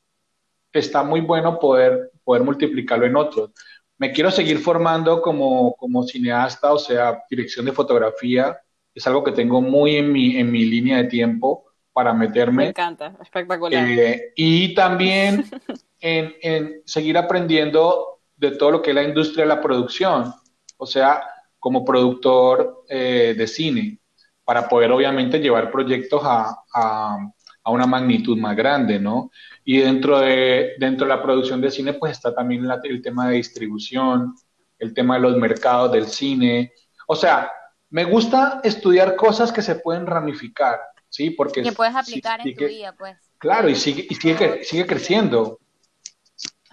[0.74, 3.52] está muy bueno poder, poder multiplicarlo en otros.
[3.98, 8.60] Me quiero seguir formando como, como cineasta, o sea, dirección de fotografía,
[8.94, 12.64] es algo que tengo muy en mi, en mi línea de tiempo para meterme.
[12.64, 13.88] Me encanta, espectacular.
[13.88, 15.46] Eh, y también
[16.02, 20.34] en, en, seguir aprendiendo de todo lo que es la industria de la producción,
[20.76, 21.24] o sea,
[21.60, 24.00] como productor eh, de cine,
[24.44, 27.18] para poder obviamente llevar proyectos a, a,
[27.64, 29.32] a, una magnitud más grande, ¿no?
[29.66, 33.36] Y dentro de, dentro de la producción de cine, pues está también el tema de
[33.36, 34.36] distribución,
[34.80, 36.72] el tema de los mercados del cine.
[37.08, 37.52] O sea,
[37.90, 41.32] me gusta estudiar cosas que se pueden ramificar, ¿sí?
[41.32, 41.62] Porque...
[41.64, 43.18] Que puedes aplicar en tu vida, pues.
[43.38, 45.60] Claro, y sigue, y sigue, sigue creciendo.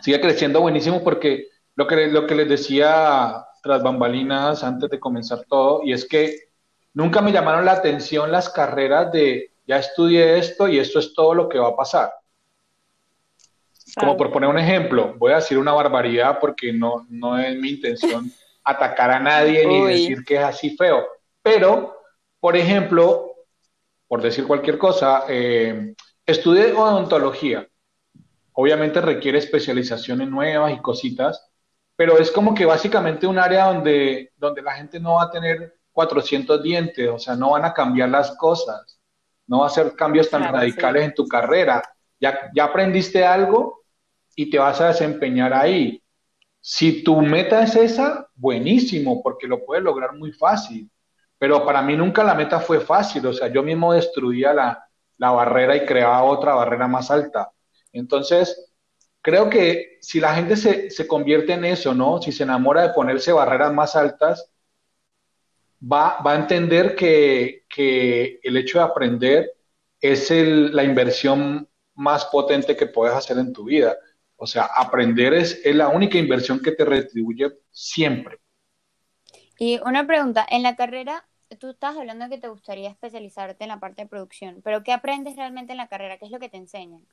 [0.00, 5.46] Sigue creciendo buenísimo porque lo que, lo que les decía tras bambalinas antes de comenzar
[5.48, 6.50] todo, y es que
[6.92, 11.34] nunca me llamaron la atención las carreras de ya estudié esto y esto es todo
[11.34, 12.12] lo que va a pasar.
[13.98, 17.70] Como por poner un ejemplo, voy a decir una barbaridad porque no, no es mi
[17.70, 18.30] intención
[18.64, 21.06] atacar a nadie ni decir que es así feo.
[21.40, 21.96] Pero,
[22.40, 23.34] por ejemplo,
[24.06, 25.94] por decir cualquier cosa, eh,
[26.26, 27.66] estudié odontología.
[28.52, 31.50] Obviamente requiere especializaciones nuevas y cositas,
[31.96, 35.74] pero es como que básicamente un área donde, donde la gente no va a tener
[35.92, 38.98] 400 dientes, o sea, no van a cambiar las cosas,
[39.46, 41.82] no va a hacer cambios tan radicales en tu carrera.
[42.18, 43.82] Ya, ya aprendiste algo
[44.34, 46.02] y te vas a desempeñar ahí.
[46.60, 50.90] Si tu meta es esa, buenísimo, porque lo puedes lograr muy fácil.
[51.38, 55.30] Pero para mí nunca la meta fue fácil, o sea, yo mismo destruía la, la
[55.30, 57.50] barrera y creaba otra barrera más alta.
[57.92, 58.73] Entonces,
[59.24, 62.20] creo que si la gente se, se, convierte en eso, ¿no?
[62.20, 64.52] Si se enamora de ponerse barreras más altas,
[65.80, 69.52] va, va a entender que, que, el hecho de aprender
[69.98, 73.96] es el, la inversión más potente que puedes hacer en tu vida.
[74.36, 78.40] O sea, aprender es, es la única inversión que te retribuye siempre.
[79.58, 81.26] Y una pregunta, en la carrera
[81.58, 84.92] tú estás hablando de que te gustaría especializarte en la parte de producción, pero ¿qué
[84.92, 86.18] aprendes realmente en la carrera?
[86.18, 87.06] ¿Qué es lo que te enseñan?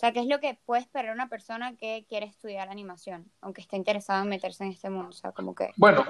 [0.00, 3.60] O sea, ¿qué es lo que puede esperar una persona que quiere estudiar animación, aunque
[3.60, 5.10] esté interesada en meterse en este mundo?
[5.10, 5.72] O sea, como que...
[5.76, 6.06] Bueno,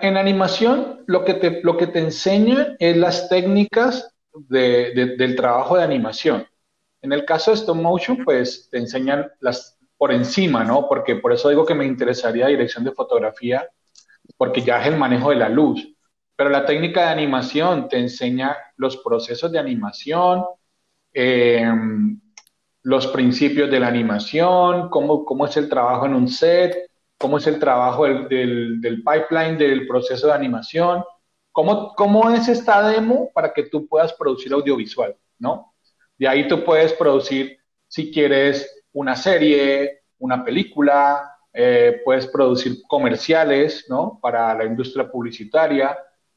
[0.00, 5.76] en animación lo que te, lo que te enseña es las técnicas de, del trabajo
[5.76, 6.46] de animación.
[7.00, 10.86] En el caso de stop motion, pues te enseñan las por encima, ¿no?
[10.88, 13.68] Porque por eso digo que me interesaría dirección de fotografía,
[14.36, 15.84] porque ya es el manejo de la luz.
[16.36, 20.44] Pero la técnica de animación te enseña los procesos de animación,
[21.12, 21.68] eh,
[22.82, 27.46] los principios de la animación, cómo, cómo es el trabajo en un set, cómo es
[27.46, 31.04] el trabajo del, del, pipeline del proceso de animación,
[31.52, 35.74] cómo, cómo es esta demo para que tú puedas producir audiovisual, ¿no?
[36.18, 43.86] De ahí tú puedes producir, si quieres, una serie, una película, eh, puedes producir comerciales,
[43.88, 44.18] ¿no?
[44.20, 45.96] Para la industria publicitaria.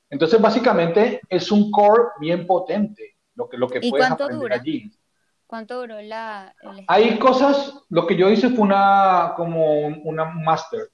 [0.10, 4.92] Entonces, básicamente, es un core bien potente lo que, lo que puedes aprender allí.
[5.48, 6.56] ¿Cuánto duró la...?
[6.88, 10.90] Hay cosas, lo que yo hice fue una, como una máster,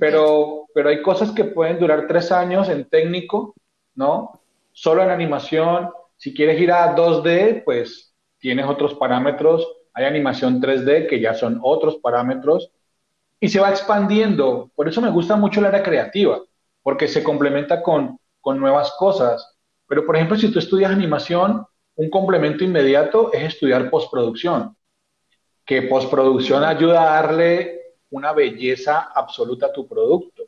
[0.00, 3.54] pero, pero hay cosas que pueden durar tres años en técnico,
[3.94, 4.40] ¿no?
[4.72, 5.90] Solo en animación.
[6.16, 9.66] Si quieres ir a 2D, pues tienes otros parámetros.
[9.94, 12.70] Hay animación 3D que ya son otros parámetros
[13.40, 14.70] y se va expandiendo.
[14.74, 16.40] Por eso me gusta mucho la área creativa,
[16.82, 19.56] porque se complementa con, con nuevas cosas.
[19.86, 21.64] Pero, por ejemplo, si tú estudias animación,
[21.96, 24.76] un complemento inmediato es estudiar postproducción,
[25.64, 27.80] que postproducción ayuda a darle
[28.10, 30.44] una belleza absoluta a tu producto.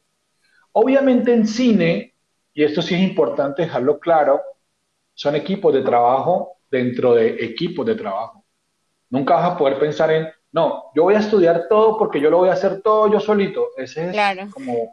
[0.72, 2.14] Obviamente en cine,
[2.54, 4.40] y esto sí es importante dejarlo claro,
[5.14, 8.44] son equipos de trabajo dentro de equipos de trabajo.
[9.11, 12.38] Nunca vas a poder pensar en, no, yo voy a estudiar todo porque yo lo
[12.38, 13.68] voy a hacer todo yo solito.
[13.76, 14.92] Ese es como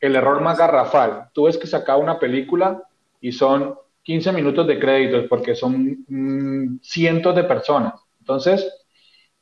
[0.00, 1.30] el error más garrafal.
[1.32, 2.82] Tú ves que saca una película
[3.20, 7.94] y son 15 minutos de créditos porque son mm, cientos de personas.
[8.20, 8.70] Entonces,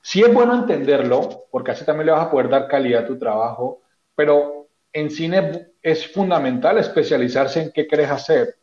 [0.00, 3.18] sí es bueno entenderlo, porque así también le vas a poder dar calidad a tu
[3.18, 3.82] trabajo,
[4.14, 8.56] pero en cine es fundamental especializarse en qué quieres hacer.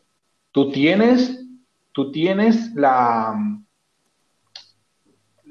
[0.51, 1.45] Tú tienes,
[1.91, 3.35] tú tienes la,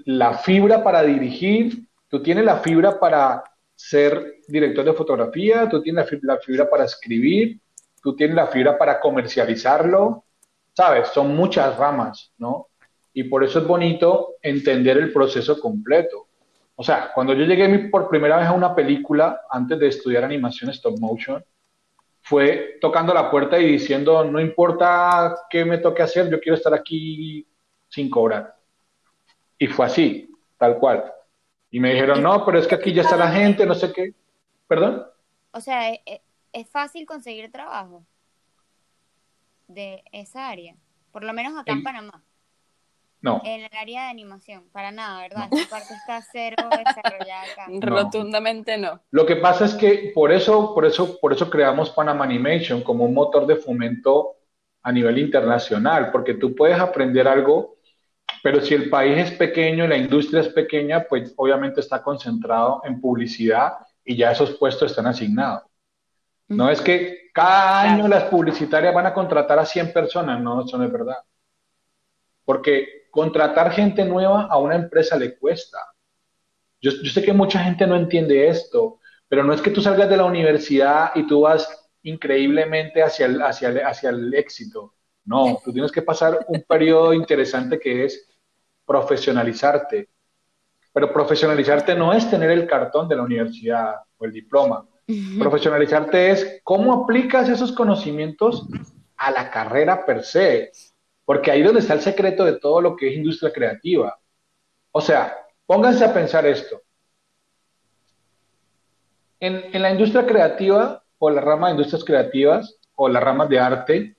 [0.06, 6.08] la fibra para dirigir, tú tienes la fibra para ser director de fotografía, tú tienes
[6.22, 7.60] la fibra para escribir,
[8.02, 10.24] tú tienes la fibra para comercializarlo,
[10.78, 11.08] ¿sabes?
[11.08, 12.68] Son muchas ramas, ¿no?
[13.12, 16.28] Y por eso es bonito entender el proceso completo.
[16.76, 20.70] O sea, cuando yo llegué por primera vez a una película, antes de estudiar animación
[20.70, 21.44] stop motion,
[22.20, 26.72] fue tocando la puerta y diciendo, no importa qué me toque hacer, yo quiero estar
[26.72, 27.44] aquí
[27.88, 28.54] sin cobrar.
[29.58, 31.12] Y fue así, tal cual.
[31.72, 34.14] Y me dijeron, no, pero es que aquí ya está la gente, no sé qué.
[34.68, 35.04] ¿Perdón?
[35.50, 38.04] O sea, ¿e-, e-, ¿es fácil conseguir trabajo?
[39.68, 40.74] De esa área,
[41.12, 42.24] por lo menos acá en, Panamá.
[43.20, 43.40] No.
[43.44, 45.48] En el área de animación, para nada, ¿verdad?
[45.50, 47.66] Esta parte está cero desarrollada acá.
[47.80, 49.00] Rotundamente no.
[49.10, 53.04] Lo que pasa es que por eso, por eso, por eso creamos Panama Animation como
[53.04, 54.36] un motor de fomento
[54.82, 57.76] a nivel internacional, porque tú puedes aprender algo,
[58.42, 62.82] pero si el país es pequeño y la industria es pequeña, pues obviamente está concentrado
[62.84, 65.67] en publicidad y ya esos puestos están asignados.
[66.48, 70.78] No es que cada año las publicitarias van a contratar a 100 personas, no, eso
[70.78, 71.18] no es verdad.
[72.44, 75.78] Porque contratar gente nueva a una empresa le cuesta.
[76.80, 80.16] Yo, sé que mucha gente no entiende esto, pero no es que tú salgas de
[80.16, 84.94] la universidad y tú vas increíblemente hacia el, hacia hacia el éxito.
[85.24, 88.26] No, tú tienes que pasar un periodo interesante que es
[88.86, 90.08] profesionalizarte.
[90.92, 94.88] Pero profesionalizarte no es tener el cartón de la universidad o el diploma.
[95.38, 98.66] Profesionalizarte es cómo aplicas esos conocimientos
[99.16, 100.70] a la carrera per se,
[101.24, 104.18] porque ahí es donde está el secreto de todo lo que es industria creativa.
[104.92, 105.34] O sea,
[105.66, 106.82] pónganse a pensar esto.
[109.40, 114.16] en, la industria creativa o la rama de industrias creativas o las ramas de arte,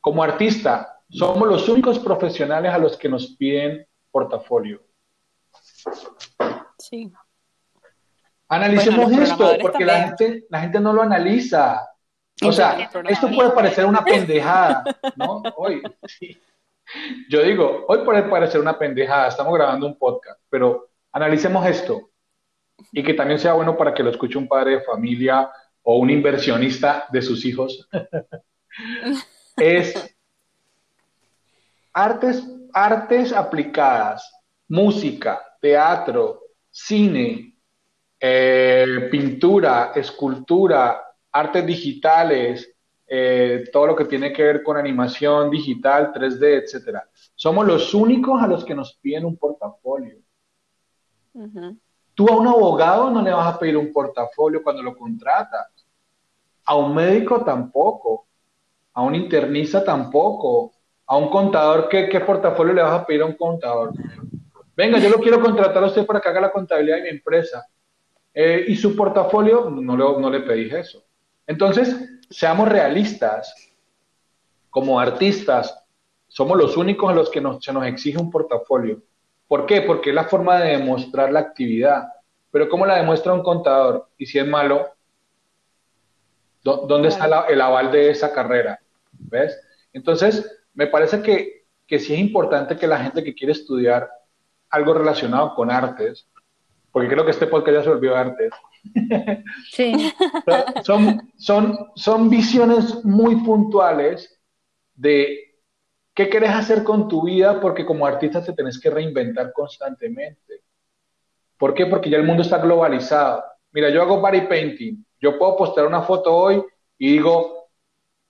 [0.00, 4.82] como artista, somos los únicos profesionales a los que nos piden portafolio.
[6.78, 7.12] Sí.
[8.48, 11.88] Analicemos esto, porque la gente, la gente no lo analiza.
[12.42, 14.84] O sea, esto puede parecer una pendejada,
[15.16, 15.42] ¿no?
[15.56, 15.82] Hoy,
[17.28, 22.10] Yo digo, hoy puede parecer una pendejada, estamos grabando un podcast, pero analicemos esto
[22.92, 25.50] y que también sea bueno para que lo escuche un padre de familia
[25.82, 27.88] o un inversionista de sus hijos.
[29.56, 30.16] es
[31.92, 34.32] artes, artes aplicadas,
[34.68, 36.40] música, teatro,
[36.70, 37.57] cine,
[38.20, 41.02] eh, pintura, escultura,
[41.32, 42.74] artes digitales,
[43.06, 47.08] eh, todo lo que tiene que ver con animación digital, 3D, etcétera.
[47.34, 50.18] Somos los únicos a los que nos piden un portafolio.
[52.14, 55.68] Tú a un abogado no le vas a pedir un portafolio cuando lo contratas.
[56.64, 58.26] A un médico tampoco.
[58.92, 60.72] A un internista tampoco.
[61.06, 63.92] A un contador, ¿qué, qué portafolio le vas a pedir a un contador?
[64.76, 67.66] Venga, yo lo quiero contratar a usted para que haga la contabilidad de mi empresa.
[68.40, 71.02] Eh, y su portafolio, no, no le pedí eso.
[71.44, 73.52] Entonces, seamos realistas.
[74.70, 75.84] Como artistas,
[76.28, 79.02] somos los únicos a los que se nos exige un portafolio.
[79.48, 79.82] ¿Por qué?
[79.82, 82.06] Porque es la forma de demostrar la actividad.
[82.52, 84.08] Pero ¿cómo la demuestra un contador?
[84.16, 84.86] Y si es malo,
[86.62, 88.78] ¿dónde está el aval de esa carrera?
[89.14, 89.60] ¿Ves?
[89.92, 94.08] Entonces, me parece que, que sí es importante que la gente que quiere estudiar
[94.70, 96.28] algo relacionado con artes,
[96.92, 98.50] porque creo que este podcast ya se volvió artes,
[99.72, 100.12] Sí.
[100.84, 104.40] son, son, son visiones muy puntuales
[104.94, 105.54] de
[106.14, 110.62] qué querés hacer con tu vida, porque como artista te tenés que reinventar constantemente.
[111.56, 111.86] ¿Por qué?
[111.86, 113.44] Porque ya el mundo está globalizado.
[113.72, 115.04] Mira, yo hago body painting.
[115.20, 116.62] Yo puedo postar una foto hoy
[116.96, 117.68] y digo,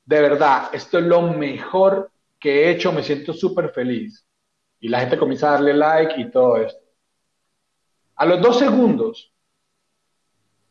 [0.05, 4.25] de verdad, esto es lo mejor que he hecho, me siento súper feliz.
[4.81, 6.81] Y la gente comienza a darle like y todo esto.
[8.19, 9.33] A los dos segundos,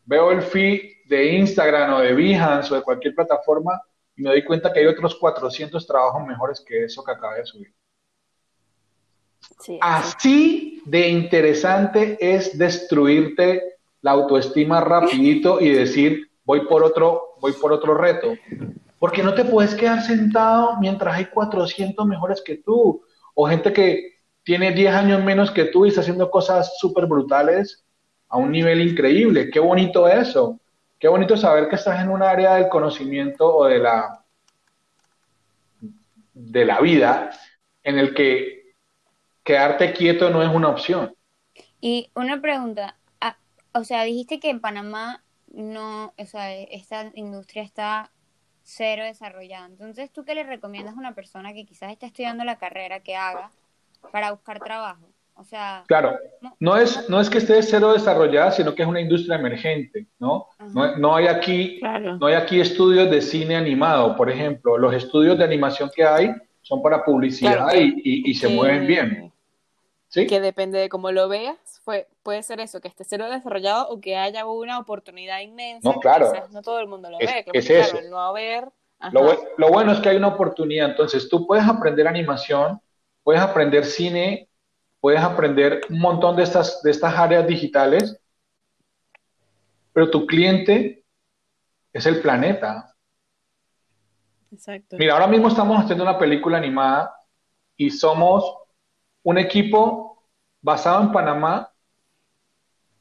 [0.04, 3.82] veo el feed de Instagram o de Behance o de cualquier plataforma
[4.18, 7.46] y me doy cuenta que hay otros 400 trabajos mejores que eso que acabé de
[7.46, 7.74] subir.
[9.80, 17.72] Así de interesante es destruirte la autoestima rapidito y decir, voy por otro, voy por
[17.72, 18.34] otro reto.
[19.00, 23.02] Porque no te puedes quedar sentado mientras hay 400 mejores que tú
[23.34, 24.17] o gente que
[24.48, 27.84] tiene 10 años menos que tú y está haciendo cosas súper brutales
[28.30, 29.50] a un nivel increíble.
[29.52, 30.58] Qué bonito eso.
[30.98, 34.24] Qué bonito saber que estás en un área del conocimiento o de la,
[36.34, 37.30] de la vida
[37.84, 38.72] en el que
[39.44, 41.14] quedarte quieto no es una opción.
[41.82, 43.36] Y una pregunta, ah,
[43.74, 48.12] o sea, dijiste que en Panamá no, o sea, esta industria está
[48.64, 49.66] cero desarrollada.
[49.66, 53.18] Entonces, ¿tú qué le recomiendas a una persona que quizás está estudiando la carrera que
[53.18, 53.52] haga
[54.12, 55.08] para buscar trabajo?
[55.40, 56.18] O sea, claro,
[56.60, 60.48] no es, no es que esté cero desarrollada, sino que es una industria emergente, ¿no?
[60.98, 61.80] No, hay aquí,
[62.20, 64.80] no hay aquí estudios de cine animado, por ejemplo.
[64.80, 69.32] Los estudios de animación que hay son para publicidad y, se mueven bien.
[70.08, 70.26] ¿Sí?
[70.26, 74.00] Que depende de cómo lo veas, fue, puede ser eso, que esté cero desarrollado o
[74.00, 75.88] que haya una oportunidad inmensa.
[75.88, 76.32] No, claro.
[76.52, 77.46] no todo el mundo lo ve.
[77.54, 77.98] es eso.
[79.58, 80.90] lo bueno es que hay una oportunidad.
[80.90, 82.82] Entonces, tú puedes aprender animación,
[83.28, 84.48] puedes aprender cine
[85.02, 88.18] puedes aprender un montón de estas, de estas áreas digitales,
[89.92, 91.04] pero tu cliente
[91.92, 92.96] es el planeta.
[94.50, 94.96] Exacto.
[94.98, 97.14] Mira, ahora mismo estamos haciendo una película animada
[97.76, 98.60] y somos
[99.24, 100.26] un equipo
[100.62, 101.70] basado en Panamá.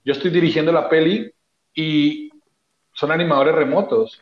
[0.04, 1.32] Yo estoy dirigiendo la peli
[1.72, 2.30] y
[2.92, 4.20] son animadores remotos.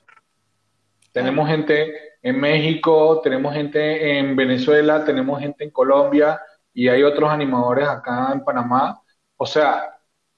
[1.12, 6.41] Tenemos gente en México, tenemos gente en Venezuela, tenemos gente en Colombia,
[6.72, 8.99] y hay otros animadores acá en Panamá.
[9.37, 9.91] O sea,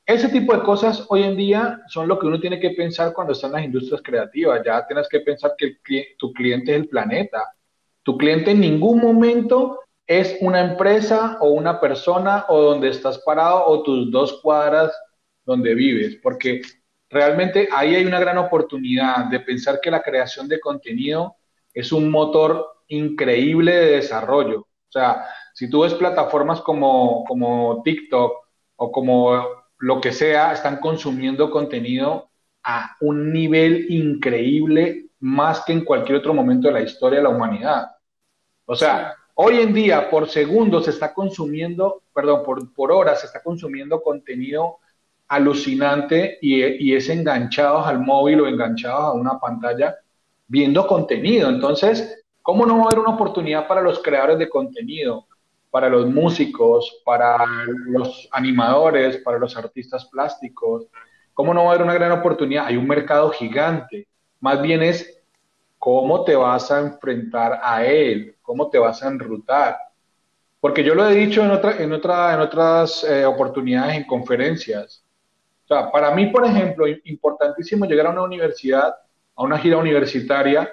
[0.05, 3.33] ese tipo de cosas hoy en día son lo que uno tiene que pensar cuando
[3.33, 4.63] está en las industrias creativas.
[4.67, 5.79] Ya tienes que pensar que
[6.19, 7.55] tu cliente es el planeta.
[8.03, 9.79] Tu cliente en ningún momento
[10.09, 14.93] es una empresa o una persona o donde estás parado o tus dos cuadras
[15.45, 16.63] donde vives, porque
[17.09, 21.37] realmente ahí hay una gran oportunidad de pensar que la creación de contenido
[21.77, 24.61] es un motor increíble de desarrollo.
[24.61, 28.33] O sea, si tú ves plataformas como, como TikTok
[28.77, 29.45] o como
[29.79, 32.31] lo que sea, están consumiendo contenido
[32.63, 37.29] a un nivel increíble más que en cualquier otro momento de la historia de la
[37.29, 37.89] humanidad.
[38.65, 43.27] O sea, hoy en día por segundo se está consumiendo, perdón, por, por hora se
[43.27, 44.79] está consumiendo contenido
[45.29, 49.95] alucinante y, y es enganchados al móvil o enganchados a una pantalla
[50.49, 51.49] viendo contenido.
[51.49, 55.27] Entonces, ¿cómo no va a haber una oportunidad para los creadores de contenido,
[55.71, 57.45] para los músicos, para
[57.87, 60.87] los animadores, para los artistas plásticos?
[61.35, 62.67] ¿Cómo no va a haber una gran oportunidad?
[62.67, 64.09] Hay un mercado gigante.
[64.41, 65.21] Más bien es
[65.79, 69.77] cómo te vas a enfrentar a él, cómo te vas a enrutar.
[70.61, 75.05] Porque yo lo he dicho en, otra, en, otra, en otras eh, oportunidades, en conferencias.
[75.65, 78.95] O sea, para mí, por ejemplo, importantísimo llegar a una universidad
[79.37, 80.73] a una gira universitaria,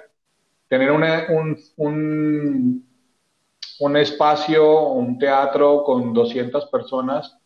[0.68, 2.88] tener un, un,
[3.78, 7.38] un espacio, un teatro con 200 personas,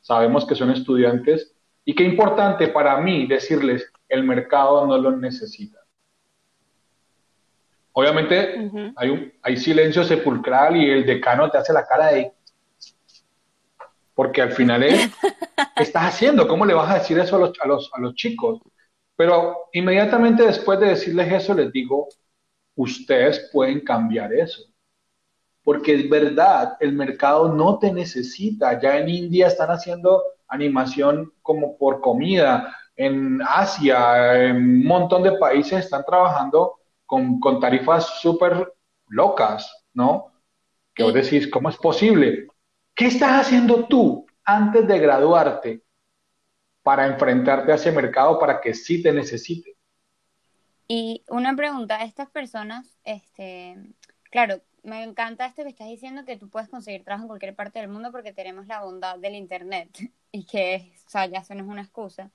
[0.00, 1.54] sabemos que son estudiantes,
[1.84, 5.80] y qué importante para mí decirles, el mercado no lo necesita.
[7.92, 12.32] Obviamente hay, un, hay silencio sepulcral y el decano te hace la cara de...
[14.14, 15.10] Porque al final es,
[15.76, 16.48] ¿qué estás haciendo?
[16.48, 18.60] ¿Cómo le vas a decir eso a los, a los, a los chicos?
[19.16, 22.08] Pero inmediatamente después de decirles eso, les digo,
[22.74, 24.62] ustedes pueden cambiar eso.
[25.62, 28.80] Porque es verdad, el mercado no te necesita.
[28.80, 32.76] Ya en India están haciendo animación como por comida.
[32.96, 36.74] En Asia, en un montón de países están trabajando
[37.06, 38.72] con, con tarifas súper
[39.08, 40.32] locas, ¿no?
[40.94, 42.48] Que vos decís, ¿cómo es posible?
[42.94, 45.82] ¿Qué estás haciendo tú antes de graduarte
[46.84, 49.74] para enfrentarte a ese mercado para que sí te necesite.
[50.86, 53.74] Y una pregunta, estas personas, este,
[54.30, 57.78] claro, me encanta esto que estás diciendo que tú puedes conseguir trabajo en cualquier parte
[57.78, 59.88] del mundo porque tenemos la bondad del internet
[60.30, 62.30] y que, o sea, ya eso no es una excusa.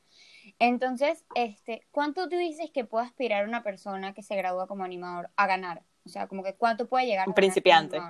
[0.58, 5.30] Entonces, este, ¿cuánto tú dices que puede aspirar una persona que se gradúa como animador
[5.36, 5.84] a ganar?
[6.06, 8.02] O sea, como que cuánto puede llegar un principiante.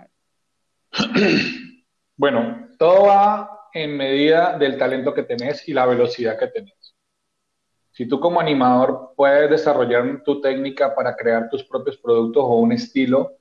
[2.16, 6.96] bueno, todo va en medida del talento que tenés y la velocidad que tenés.
[7.92, 12.72] Si tú como animador puedes desarrollar tu técnica para crear tus propios productos o un
[12.72, 13.34] estilo,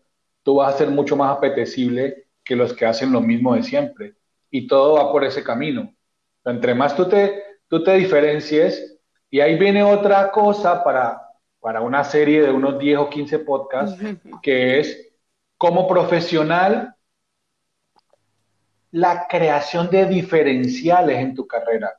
[0.42, 4.16] tú vas a ser mucho más apetecible que los que hacen lo mismo de siempre.
[4.50, 5.94] Y todo va por ese camino.
[6.44, 8.98] Entre más tú te, tú te diferencies,
[9.30, 11.20] y ahí viene otra cosa para,
[11.60, 14.00] para una serie de unos 10 o 15 podcasts,
[14.42, 15.12] que es
[15.58, 16.94] como profesional
[18.92, 21.92] la creación de diferenciales en tu carrera.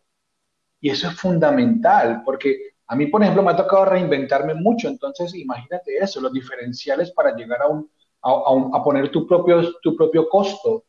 [0.81, 5.35] Y eso es fundamental, porque a mí, por ejemplo, me ha tocado reinventarme mucho, entonces
[5.35, 7.89] imagínate eso, los diferenciales para llegar a, un,
[8.21, 10.85] a, poner tu propio, tu propio costo.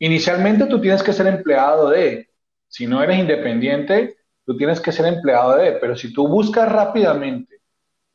[0.00, 2.30] Inicialmente tú tienes que ser empleado de,
[2.66, 7.60] si no eres independiente, tú tienes que ser empleado de, pero si tú buscas rápidamente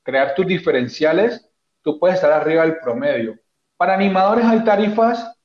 [0.04, 1.50] crear tus diferenciales,
[1.82, 3.40] tú puedes estar arriba del promedio.
[3.78, 5.36] Para animadores hay tarifas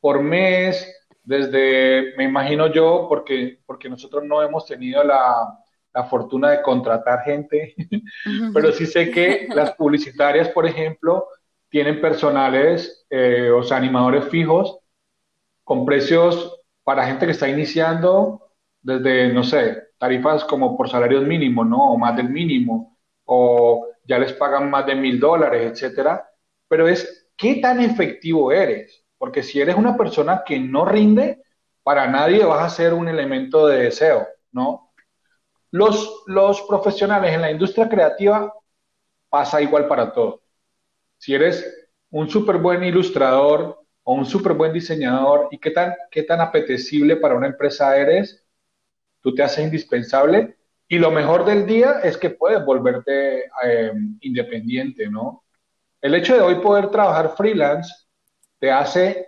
[0.00, 0.95] por mes,
[1.26, 5.58] desde, me imagino yo, porque, porque nosotros no hemos tenido la,
[5.92, 7.74] la fortuna de contratar gente,
[8.54, 11.26] pero sí sé que las publicitarias, por ejemplo,
[11.68, 14.78] tienen personales, eh, o sea, animadores fijos,
[15.64, 21.66] con precios para gente que está iniciando desde, no sé, tarifas como por salarios mínimos,
[21.66, 21.92] ¿no?
[21.92, 26.24] O más del mínimo, o ya les pagan más de mil dólares, etcétera.
[26.68, 29.04] Pero es, ¿qué tan efectivo eres?
[29.18, 31.42] Porque si eres una persona que no rinde,
[31.82, 34.92] para nadie vas a ser un elemento de deseo, ¿no?
[35.70, 36.24] Los,
[36.68, 38.52] profesionales en la industria creativa
[39.28, 40.40] pasa igual para todos.
[41.18, 46.22] Si eres un súper buen ilustrador o un súper buen diseñador y qué tan, qué
[46.22, 48.44] tan apetecible para una empresa eres,
[49.20, 50.56] tú te haces indispensable
[50.88, 55.44] y lo mejor del día es que puedes volverte eh, independiente, ¿no?
[56.00, 58.05] El hecho de hoy poder trabajar freelance
[58.58, 59.26] te hace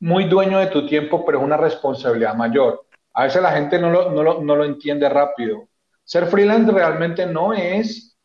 [0.00, 2.86] muy dueño de tu tiempo, pero es una responsabilidad mayor.
[3.14, 5.68] A veces la gente no lo, no lo, entiende rápido.
[6.02, 8.16] Ser freelance realmente no es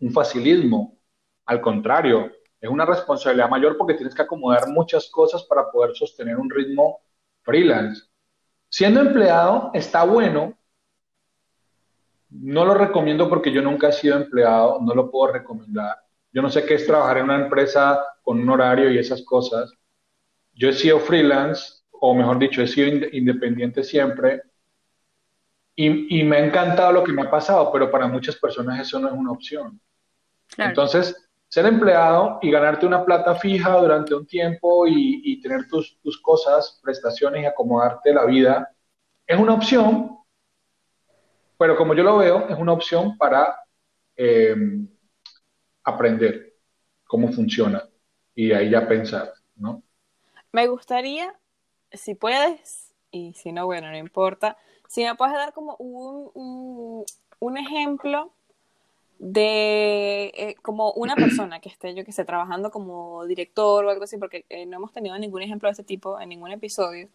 [0.00, 0.98] un facilismo,
[1.46, 6.36] al contrario, es una responsabilidad mayor porque tienes que acomodar muchas cosas para poder sostener
[6.36, 7.00] un ritmo
[7.42, 8.02] freelance.
[8.68, 10.58] Siendo empleado está bueno,
[12.28, 15.96] no lo recomiendo porque yo nunca he sido empleado, no lo puedo recomendar.
[16.36, 19.72] Yo no sé qué es trabajar en una empresa con un horario y esas cosas.
[20.52, 24.42] Yo he sido freelance, o mejor dicho, he sido independiente siempre,
[25.74, 29.08] y, me ha encantado lo que me ha pasado, pero para muchas personas eso no
[29.08, 29.80] es una opción.
[30.58, 36.20] Entonces, ser empleado y ganarte una plata fija durante un tiempo y, tener tus, tus,
[36.20, 38.70] cosas, prestaciones y acomodarte la vida,
[39.26, 40.18] es una opción,
[41.56, 43.58] pero como yo lo veo, es una opción para
[44.16, 44.54] eh,
[45.86, 46.52] aprender
[47.06, 47.88] cómo funciona
[48.34, 49.82] y ahí ya pensar, ¿no?
[50.52, 51.34] Me gustaría,
[51.92, 54.58] si puedes, y si no, bueno, no importa,
[54.88, 57.04] si me puedes dar como un,
[57.40, 58.32] un, ejemplo
[59.18, 64.04] de eh, como una persona que esté, yo que sé, trabajando como director o algo
[64.04, 67.08] así, porque eh, no hemos tenido ningún ejemplo de ese tipo en ningún episodio.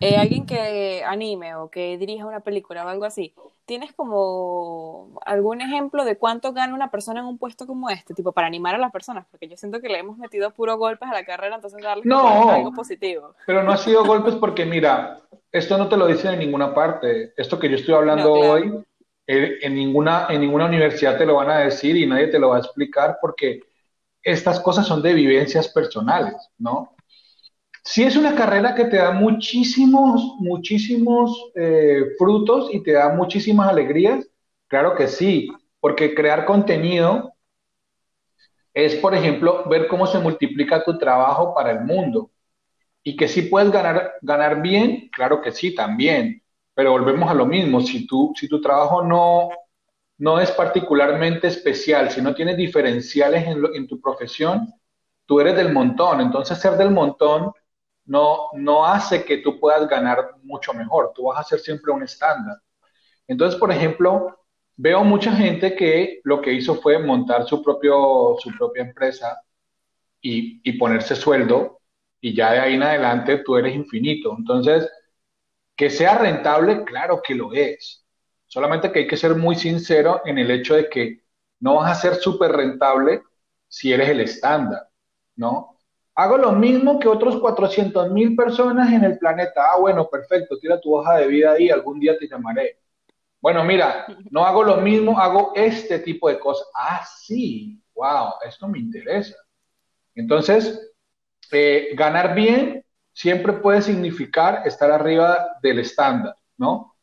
[0.00, 3.34] Eh, alguien que anime o que dirija una película o algo así,
[3.66, 8.32] ¿tienes como algún ejemplo de cuánto gana una persona en un puesto como este, tipo
[8.32, 9.26] para animar a las personas?
[9.30, 12.72] Porque yo siento que le hemos metido puro golpes a la carrera, entonces darle algo
[12.72, 13.34] positivo.
[13.46, 15.18] Pero no ha sido golpes porque, mira,
[15.50, 17.32] esto no te lo dicen en ninguna parte.
[17.36, 18.84] Esto que yo estoy hablando hoy,
[19.26, 22.50] eh, en, ninguna, en ninguna universidad te lo van a decir y nadie te lo
[22.50, 23.60] va a explicar porque
[24.22, 26.94] estas cosas son de vivencias personales, ¿no?
[27.84, 33.68] Si es una carrera que te da muchísimos, muchísimos eh, frutos y te da muchísimas
[33.68, 34.24] alegrías,
[34.68, 37.34] claro que sí, porque crear contenido
[38.72, 42.30] es, por ejemplo, ver cómo se multiplica tu trabajo para el mundo.
[43.02, 46.40] Y que sí puedes ganar, ganar bien, claro que sí, también.
[46.74, 49.50] Pero volvemos a lo mismo, si, tú, si tu trabajo no,
[50.18, 54.72] no es particularmente especial, si no tienes diferenciales en, en tu profesión,
[55.26, 56.20] tú eres del montón.
[56.20, 57.52] Entonces ser del montón
[58.06, 62.02] no, no hace que tú puedas ganar mucho mejor, tú vas a ser siempre un
[62.02, 62.58] estándar.
[63.28, 64.38] Entonces, por ejemplo,
[64.76, 69.40] veo mucha gente que lo que hizo fue montar su, propio, su propia empresa
[70.20, 71.80] y, y ponerse sueldo
[72.20, 74.34] y ya de ahí en adelante tú eres infinito.
[74.38, 74.88] Entonces,
[75.76, 78.04] que sea rentable, claro que lo es.
[78.46, 81.22] Solamente que hay que ser muy sincero en el hecho de que
[81.60, 83.22] no vas a ser súper rentable
[83.68, 84.88] si eres el estándar,
[85.36, 85.71] ¿no?
[86.14, 89.72] Hago lo mismo que otros 400 mil personas en el planeta.
[89.72, 92.78] Ah, bueno, perfecto, tira tu hoja de vida ahí, algún día te llamaré.
[93.40, 96.68] Bueno, mira, no hago lo mismo, hago este tipo de cosas.
[96.74, 99.36] Ah, sí, wow, esto me interesa.
[100.14, 100.92] Entonces,
[101.50, 106.94] eh, ganar bien siempre puede significar estar arriba del estándar, ¿no?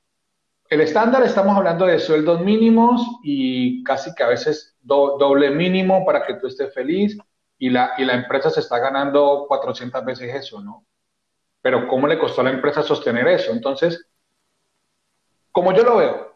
[0.69, 6.25] El estándar estamos hablando de sueldos mínimos y casi que a veces doble mínimo para
[6.25, 7.17] que tú estés feliz
[7.59, 10.85] y la, y la empresa se está ganando 400 veces eso, ¿no?
[11.61, 13.51] Pero ¿cómo le costó a la empresa sostener eso?
[13.51, 14.07] Entonces,
[15.51, 16.35] como yo lo veo,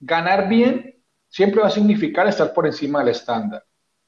[0.00, 3.64] ganar bien siempre va a significar estar por encima del estándar.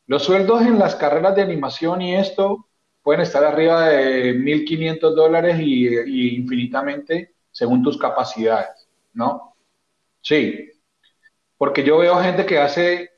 [0.06, 2.68] Los sueldos en las carreras de animación y esto
[3.02, 9.54] pueden estar arriba de 1.500 dólares y, y infinitamente según tus capacidades, ¿no?
[10.22, 10.70] Sí,
[11.58, 13.13] porque yo veo gente que hace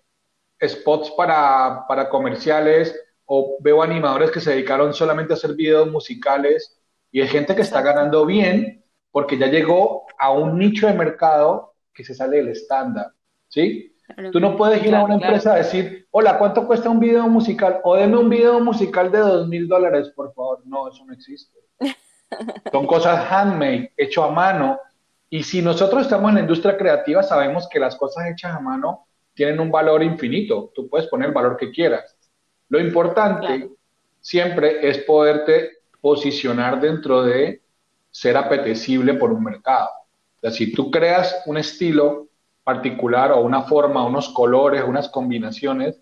[0.65, 2.95] spots para, para comerciales
[3.25, 6.81] o veo animadores que se dedicaron solamente a hacer videos musicales
[7.11, 11.75] y hay gente que está ganando bien porque ya llegó a un nicho de mercado
[11.93, 13.13] que se sale del estándar,
[13.49, 13.97] ¿sí?
[14.31, 17.81] Tú no puedes ir a una empresa a decir, hola, ¿cuánto cuesta un video musical?
[17.83, 20.63] O deme un video musical de dos mil dólares, por favor.
[20.65, 21.59] No, eso no existe.
[22.71, 24.79] Son cosas handmade, hecho a mano.
[25.29, 29.07] Y si nosotros estamos en la industria creativa, sabemos que las cosas hechas a mano
[29.37, 30.73] tienen un valor infinito.
[30.75, 32.17] Tú puedes poner el valor que quieras.
[32.69, 33.71] Lo importante
[34.21, 37.63] siempre es poderte posicionar dentro de
[38.11, 39.91] ser apetecible por un mercado.
[40.39, 42.29] O sea, si tú creas un estilo
[42.65, 46.01] particular o una forma, unos colores, unas combinaciones,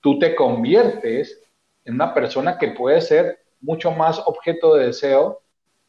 [0.00, 1.42] tú te conviertes
[1.84, 5.42] en una persona que puede ser mucho más objeto de deseo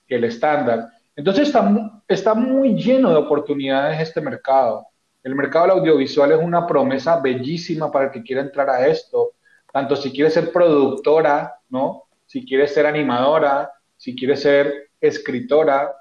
[0.08, 0.90] que el estándar.
[1.16, 4.88] Entonces está, está muy lleno de oportunidades este mercado.
[5.24, 9.34] El mercado del audiovisual es una promesa bellísima para el que quiera entrar a esto,
[9.72, 12.06] tanto si quiere ser productora, ¿no?
[12.26, 15.94] Si quiere ser animadora, si quiere ser escritora,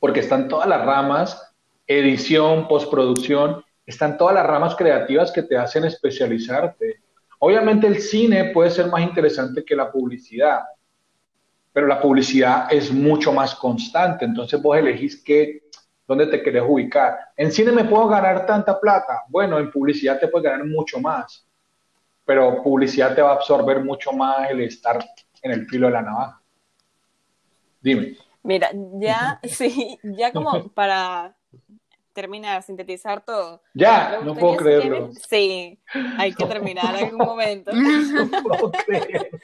[0.00, 1.54] porque están todas las ramas,
[1.86, 7.02] edición, postproducción, están todas las ramas creativas que te hacen especializarte.
[7.38, 10.60] Obviamente el cine puede ser más interesante que la publicidad,
[11.72, 15.61] pero la publicidad es mucho más constante, entonces vos elegís qué,
[16.16, 17.18] dónde te querés ubicar.
[17.36, 19.24] En cine me puedo ganar tanta plata.
[19.28, 21.46] Bueno, en publicidad te puedes ganar mucho más.
[22.24, 25.04] Pero publicidad te va a absorber mucho más el estar
[25.42, 26.40] en el filo de la navaja.
[27.80, 28.16] Dime.
[28.42, 31.36] Mira, ya, sí, ya como para
[32.12, 33.62] terminar, sintetizar todo.
[33.74, 35.10] Ya, no puedo creerlo.
[35.28, 35.80] sí,
[36.18, 37.72] hay que terminar en algún momento.
[37.74, 39.38] no puedo creerlo.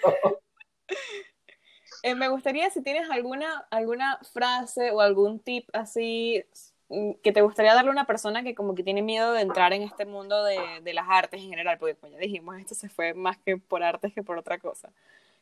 [2.03, 6.45] Eh, me gustaría si tienes alguna, alguna frase o algún tip así
[6.89, 9.73] mm, que te gustaría darle a una persona que como que tiene miedo de entrar
[9.73, 12.89] en este mundo de, de las artes en general, porque como ya dijimos, esto se
[12.89, 14.91] fue más que por artes que por otra cosa.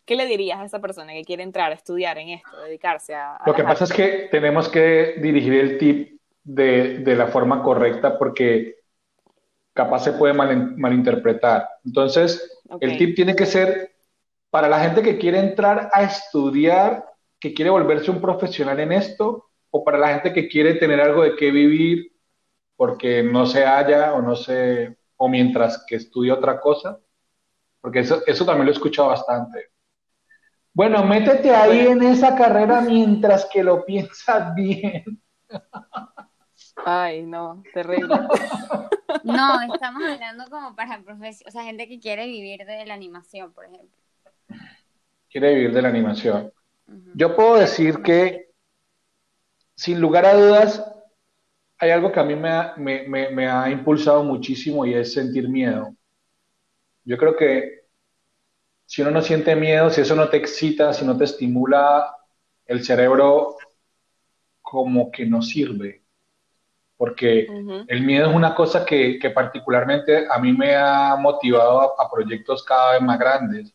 [0.04, 3.40] ¿Qué le dirías a esa persona que quiere entrar a estudiar en esto, dedicarse a...
[3.44, 8.16] Lo que pasa es que tenemos que dirigir el tip de, de la forma correcta
[8.16, 8.76] porque
[9.76, 11.68] capaz se puede malinterpretar.
[11.84, 13.95] Entonces, el tip tiene que ser
[14.56, 17.04] para la gente que quiere entrar a estudiar,
[17.38, 21.24] que quiere volverse un profesional en esto, o para la gente que quiere tener algo
[21.24, 22.10] de qué vivir
[22.74, 26.98] porque no se halla o no se, o mientras que estudia otra cosa,
[27.82, 29.72] porque eso, eso también lo he escuchado bastante.
[30.72, 35.22] Bueno, métete ahí en esa carrera mientras que lo piensas bien.
[36.82, 38.20] Ay, no, terrible.
[39.22, 43.52] No, estamos hablando como para profesionales, o sea, gente que quiere vivir de la animación,
[43.52, 44.05] por ejemplo.
[45.30, 46.52] Quiere vivir de la animación.
[47.14, 48.50] Yo puedo decir que,
[49.74, 50.84] sin lugar a dudas,
[51.78, 55.94] hay algo que a mí me ha, me ha impulsado muchísimo y es sentir miedo.
[57.04, 57.86] Yo creo que
[58.86, 62.16] si uno no siente miedo, si eso no te excita, si no te estimula,
[62.64, 63.56] el cerebro
[64.62, 66.06] como que no sirve
[66.96, 67.46] porque
[67.88, 72.92] el miedo es una cosa que, particularmente a mí me ha motivado a, proyectos cada
[72.92, 73.74] vez más grandes.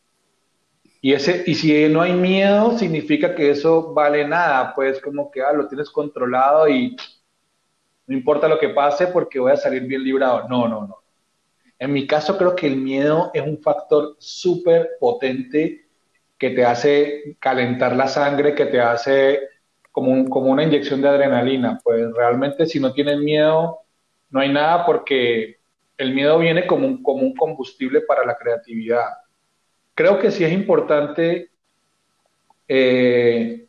[1.02, 5.42] Y, ese, y si no hay miedo, significa que eso vale nada, pues como que
[5.42, 6.96] ah, lo tienes controlado y
[8.06, 10.48] no importa lo que pase porque voy a salir bien librado.
[10.48, 10.98] No, no, no.
[11.78, 15.86] En mi caso creo que el miedo es un factor súper potente
[16.38, 19.40] que te hace calentar la sangre, que te hace
[19.90, 21.80] como, como una inyección de adrenalina.
[21.82, 23.80] Pues realmente si no tienes miedo,
[24.30, 25.58] no hay nada porque
[25.98, 29.08] el miedo viene como un, como un combustible para la creatividad.
[30.02, 31.52] Creo que sí es importante
[32.66, 33.68] eh,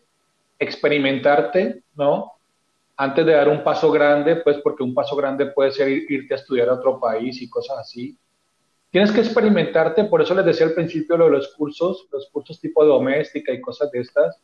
[0.57, 2.31] experimentarte, ¿no?
[2.97, 6.38] Antes de dar un paso grande, pues porque un paso grande puede ser irte a
[6.38, 8.17] estudiar a otro país y cosas así.
[8.89, 12.59] Tienes que experimentarte, por eso les decía al principio lo de los cursos, los cursos
[12.59, 14.36] tipo doméstica y cosas de estas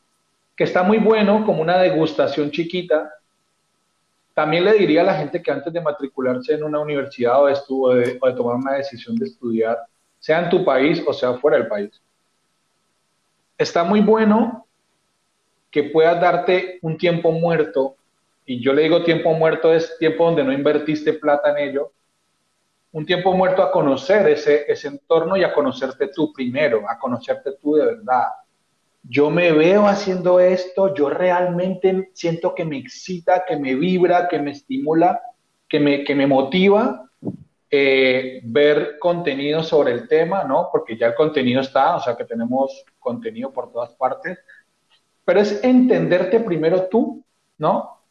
[0.56, 3.12] que está muy bueno como una degustación chiquita.
[4.36, 8.20] También le diría a la gente que antes de matricularse en una universidad o de,
[8.22, 9.89] o de tomar una decisión de estudiar,
[10.20, 12.02] sea en tu país o sea fuera del país,
[13.58, 14.66] está muy bueno
[15.72, 17.96] que puedas darte un tiempo muerto,
[18.46, 21.92] y yo le digo tiempo muerto es tiempo donde no invertiste plata en ello,
[22.92, 27.52] un tiempo muerto a conocer ese, ese entorno y a conocerte tú primero, a conocerte
[27.62, 28.30] tú de verdad,
[29.04, 34.40] yo me veo haciendo esto, yo realmente siento que me excita, que me vibra, que
[34.40, 35.22] me estimula,
[35.68, 37.09] que me, que me motiva
[37.72, 40.70] eh, ver contenido sobre el tema, ¿no?
[40.72, 44.40] Porque ya el contenido está, o sea que tenemos contenido por todas partes,
[45.24, 47.24] pero es entenderte primero tú,
[47.60, 48.02] ¿no?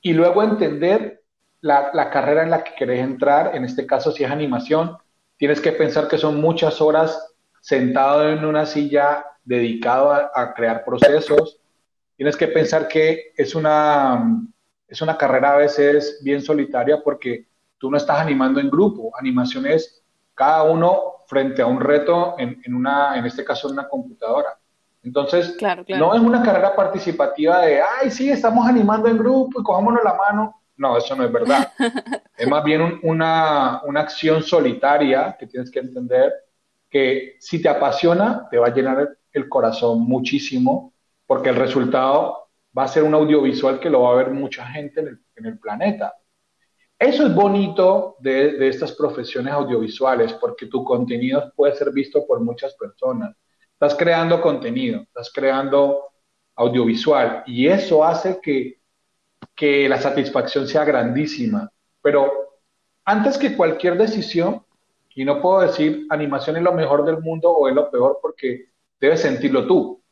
[0.00, 1.22] Y luego entender
[1.60, 4.96] la, carrera en la que querés entrar, en este caso si es animación,
[5.36, 11.60] tienes que pensar que son muchas horas sentado en una silla dedicado a, crear procesos.
[12.16, 14.40] Tienes que pensar que es una,
[14.86, 17.48] es una carrera a veces bien solitaria porque
[17.78, 19.12] tú no estás animando en grupo.
[19.18, 20.02] Animación es
[20.34, 24.58] cada uno frente a un reto, en, en una, en este caso en una computadora.
[25.02, 25.56] Entonces,
[25.88, 30.14] no es una carrera participativa de, ay, sí, estamos animando en grupo y cojámonos la
[30.14, 30.62] mano.
[30.76, 31.72] No, eso no es verdad.
[32.36, 36.32] es más bien una, una acción solitaria que tienes que entender
[36.90, 40.92] que si te apasiona, te va a llenar el corazón muchísimo,
[41.26, 45.00] porque el resultado va a ser un audiovisual que lo va a ver mucha gente
[45.00, 46.14] en el, planeta.
[46.98, 52.74] Eso es bonito de, estas profesiones audiovisuales, porque tu contenido puede ser visto por muchas
[52.74, 53.36] personas.
[53.72, 56.10] Estás creando contenido, estás creando
[56.56, 58.80] audiovisual, y eso hace que,
[59.54, 61.70] que la satisfacción sea grandísima.
[62.02, 62.32] Pero
[63.04, 64.64] antes que cualquier decisión,
[65.14, 68.70] y no puedo decir animación es lo mejor del mundo o es lo peor porque
[69.00, 70.02] debes sentirlo tú.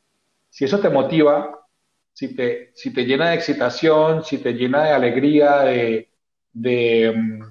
[0.49, 1.65] Si eso te motiva,
[2.13, 6.11] si te, si te llena de excitación, si te llena de alegría, de,
[6.57, 7.43] mm,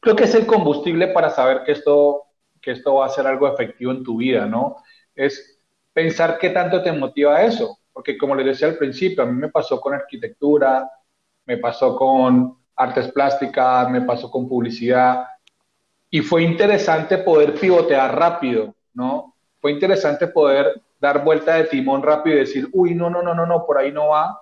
[0.00, 2.24] creo que es el combustible para saber que esto,
[2.60, 4.76] que esto va a ser algo efectivo en tu vida, ¿no?
[5.14, 5.60] Es
[5.92, 9.48] pensar qué tanto te motiva eso, porque como les decía al principio, a mí me
[9.48, 10.88] pasó con arquitectura,
[11.44, 15.26] me pasó con artes plásticas, me pasó con publicidad,
[16.10, 19.34] y fue interesante poder pivotear rápido, ¿no?
[19.60, 23.46] fue interesante poder dar vuelta de timón rápido y decir, uy, no, no, no, no,
[23.46, 24.40] no, por ahí no va,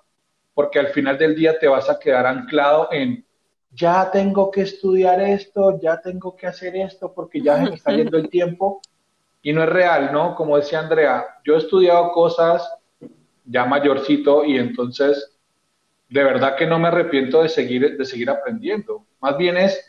[0.54, 3.25] porque al final del día te vas a quedar anclado en,
[3.76, 7.92] ya tengo que estudiar esto, ya tengo que hacer esto, porque ya se me está
[7.92, 8.80] yendo el tiempo,
[9.42, 10.34] y no es real, ¿no?
[10.34, 12.68] Como decía Andrea, yo he estudiado cosas
[13.44, 15.36] ya mayorcito y entonces
[16.08, 19.06] de verdad que no me arrepiento de seguir, de seguir aprendiendo.
[19.20, 19.80] Más bien es...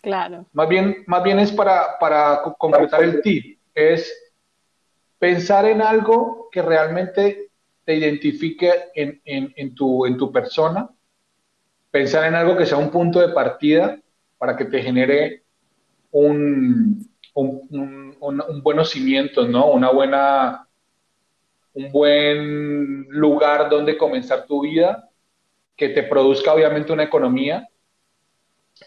[0.00, 0.46] Claro.
[0.52, 4.12] Más bien, más bien es para, para completar el tip, es
[5.18, 7.50] pensar en algo que realmente
[7.84, 10.90] te identifique en, tu, en tu persona,
[11.94, 14.00] pensar en algo que sea un punto de partida
[14.36, 15.44] para que te genere
[16.10, 19.70] un, un, un, cimientos, ¿no?
[19.70, 20.66] Una buena,
[21.72, 25.08] un buen lugar donde comenzar tu vida
[25.76, 27.68] que te produzca obviamente una economía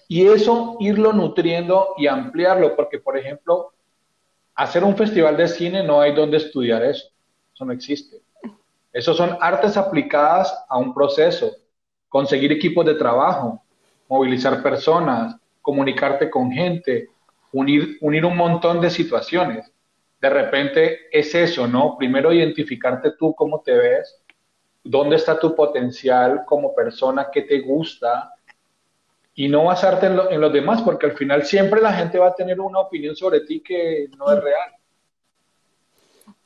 [0.09, 3.71] y eso irlo nutriendo y ampliarlo, porque por ejemplo,
[4.53, 7.07] hacer un festival de cine no hay donde estudiar eso,
[7.53, 8.17] eso no existe.
[8.91, 11.55] Eso son artes aplicadas a un proceso,
[12.09, 13.61] conseguir equipos de trabajo,
[14.07, 17.09] movilizar personas, comunicarte con gente,
[17.51, 19.71] unir, unir un montón de situaciones.
[20.19, 21.97] De repente es eso, ¿no?
[21.97, 24.21] Primero identificarte tú cómo te ves,
[24.83, 28.33] dónde está tu potencial como persona, qué te gusta,
[29.35, 32.35] y no basarte en, en, los demás, porque al final siempre la gente va a
[32.35, 34.71] tener una opinión sobre ti que no es real.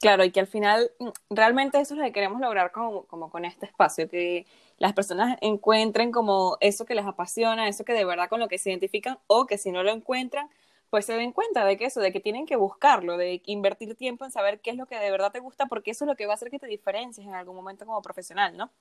[0.02, 3.46] Claro, y que al final mm, realmente eso es lo que queremos lograr como, con
[3.46, 4.48] este espacio, que
[4.80, 8.58] las personas encuentren como eso que les apasiona, eso que de verdad con lo que
[8.58, 10.50] se identifican, o que si no lo encuentran,
[10.90, 14.26] pues se den cuenta de que eso, de que tienen que buscarlo, de invertir tiempo
[14.26, 16.26] en saber qué es lo que de verdad te gusta, porque eso es lo que
[16.26, 18.72] va a hacer que te diferencies en algún momento como profesional, ¿no?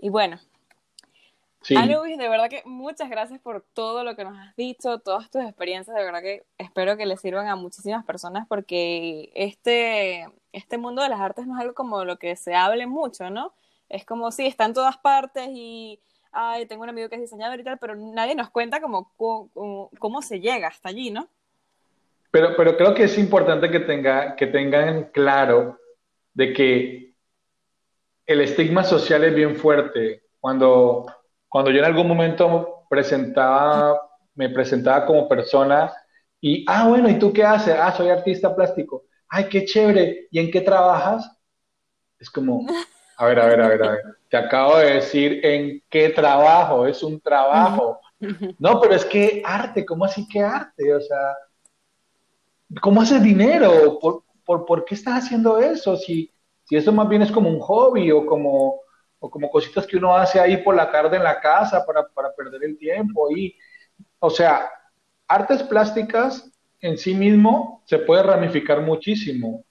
[0.00, 0.40] Y bueno,
[1.68, 2.16] Sí.
[2.16, 5.94] de verdad que muchas gracias por todo lo que nos has dicho, todas tus experiencias,
[5.94, 11.10] de verdad que espero que les sirvan a muchísimas personas porque este, este mundo de
[11.10, 13.52] las artes no es algo como lo que se hable mucho, ¿no?
[13.90, 16.00] Es como, sí, está en todas partes y,
[16.32, 19.12] ay, tengo un amigo que es diseñador y tal, pero nadie nos cuenta como,
[19.98, 21.28] cómo, se llega hasta allí, ¿no?
[22.30, 25.78] Pero, pero creo que es importante que, tenga, que tengan claro
[26.32, 27.14] de que
[28.24, 30.22] el estigma social es bien fuerte.
[30.40, 31.06] Cuando
[31.48, 34.00] cuando yo en algún momento presentaba,
[34.34, 35.92] me presentaba como persona
[36.40, 37.74] y, ah, bueno, ¿y tú qué haces?
[37.78, 39.04] Ah, soy artista plástico.
[39.28, 40.28] Ay, qué chévere.
[40.30, 41.30] ¿Y en qué trabajas?
[42.18, 42.66] Es como,
[43.16, 44.02] a ver, a ver, a ver, a ver.
[44.28, 48.00] Te acabo de decir en qué trabajo, es un trabajo.
[48.58, 50.94] No, pero es que arte, ¿cómo así que arte?
[50.94, 51.36] O sea,
[52.80, 53.98] ¿cómo haces dinero?
[54.00, 55.96] ¿Por, por, por qué estás haciendo eso?
[55.96, 56.32] Si,
[56.64, 58.80] si eso más bien es como un hobby o como,
[59.20, 62.32] o como cositas que uno hace ahí por la tarde en la casa para, para
[62.34, 63.30] perder el tiempo.
[63.36, 63.56] Y,
[64.18, 64.70] o sea,
[65.26, 66.50] artes plásticas
[66.80, 69.64] en sí mismo se puede ramificar muchísimo.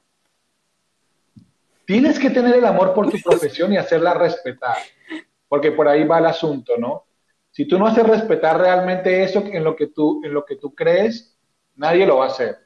[1.85, 4.75] Tienes que tener el amor por tu profesión y hacerla respetar,
[5.47, 7.05] porque por ahí va el asunto, ¿no?
[7.51, 10.75] Si tú no haces respetar realmente eso en lo que tú, en lo que tú
[10.75, 11.37] crees,
[11.75, 12.57] nadie lo va a hacer.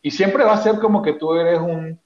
[0.00, 2.00] Y siempre va a ser como que tú eres un,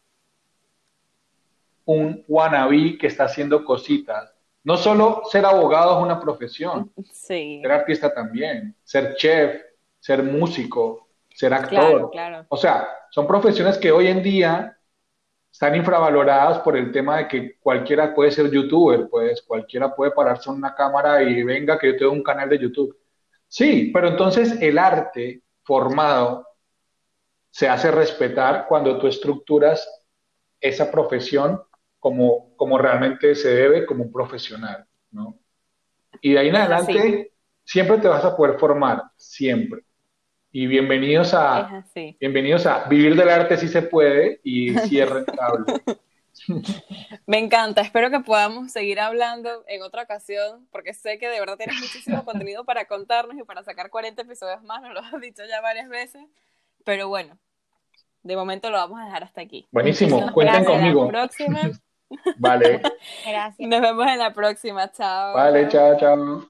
[1.87, 4.32] un wannabe que está haciendo cositas.
[4.62, 9.61] No solo ser abogado es una profesión, ser artista también, ser chef,
[10.01, 12.11] ser músico, ser actor.
[12.49, 14.78] O sea, son profesiones que hoy en día
[15.51, 20.51] están infravaloradas por el tema de que cualquiera puede ser youtuber, pues cualquiera puede pararse
[20.51, 22.99] en una cámara y venga que yo tengo un canal de YouTube.
[23.47, 26.49] Sí, pero entonces el arte formado
[27.51, 29.89] se hace respetar cuando tú estructuras
[30.61, 31.62] esa profesión
[32.05, 35.39] como, como realmente se debe como un profesional, ¿no?
[36.21, 37.33] Y de ahí en adelante
[37.65, 39.85] siempre te vas a poder formar, siempre.
[40.53, 41.83] Y bienvenidos a,
[42.21, 45.65] bienvenidos a Vivir del Arte si se puede y si es rentable.
[47.27, 51.57] Me encanta, espero que podamos seguir hablando en otra ocasión, porque sé que de verdad
[51.57, 55.43] tienes muchísimo contenido para contarnos y para sacar 40 episodios más, nos lo has dicho
[55.49, 56.23] ya varias veces,
[56.85, 57.39] pero bueno,
[58.23, 59.67] de momento lo vamos a dejar hasta aquí.
[59.73, 61.07] Buenísimo, cuenten conmigo.
[61.07, 61.61] La próxima.
[62.39, 62.81] Vale.
[63.27, 63.69] Gracias.
[63.69, 64.91] Nos vemos en la próxima.
[64.91, 65.35] Chao.
[65.35, 66.49] Vale, chao, chao.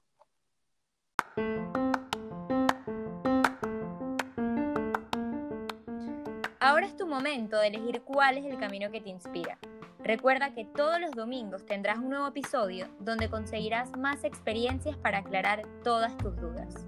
[6.59, 9.57] Ahora es tu momento de elegir cuál es el camino que te inspira.
[10.03, 15.63] Recuerda que todos los domingos tendrás un nuevo episodio donde conseguirás más experiencias para aclarar
[15.83, 16.87] todas tus dudas.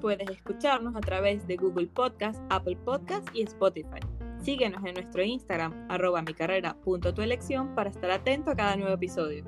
[0.00, 4.00] Puedes escucharnos a través de Google Podcast, Apple Podcast y Spotify.
[4.42, 8.76] Síguenos en nuestro Instagram, arroba mi carrera punto tu elección, para estar atento a cada
[8.76, 9.44] nuevo episodio.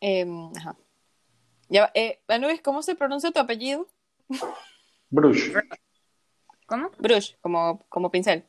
[0.00, 0.76] Eh, ajá.
[1.68, 3.86] Ya, eh, Anubis, ¿cómo se pronuncia tu apellido?
[5.10, 5.52] Brush.
[6.66, 6.90] ¿Cómo?
[6.98, 8.44] Brush, como, como pincel.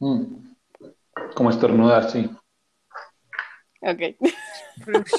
[0.00, 0.54] Mm.
[1.34, 2.28] Como estornudar, sí.
[3.82, 4.16] Ok.
[4.84, 5.12] Brush.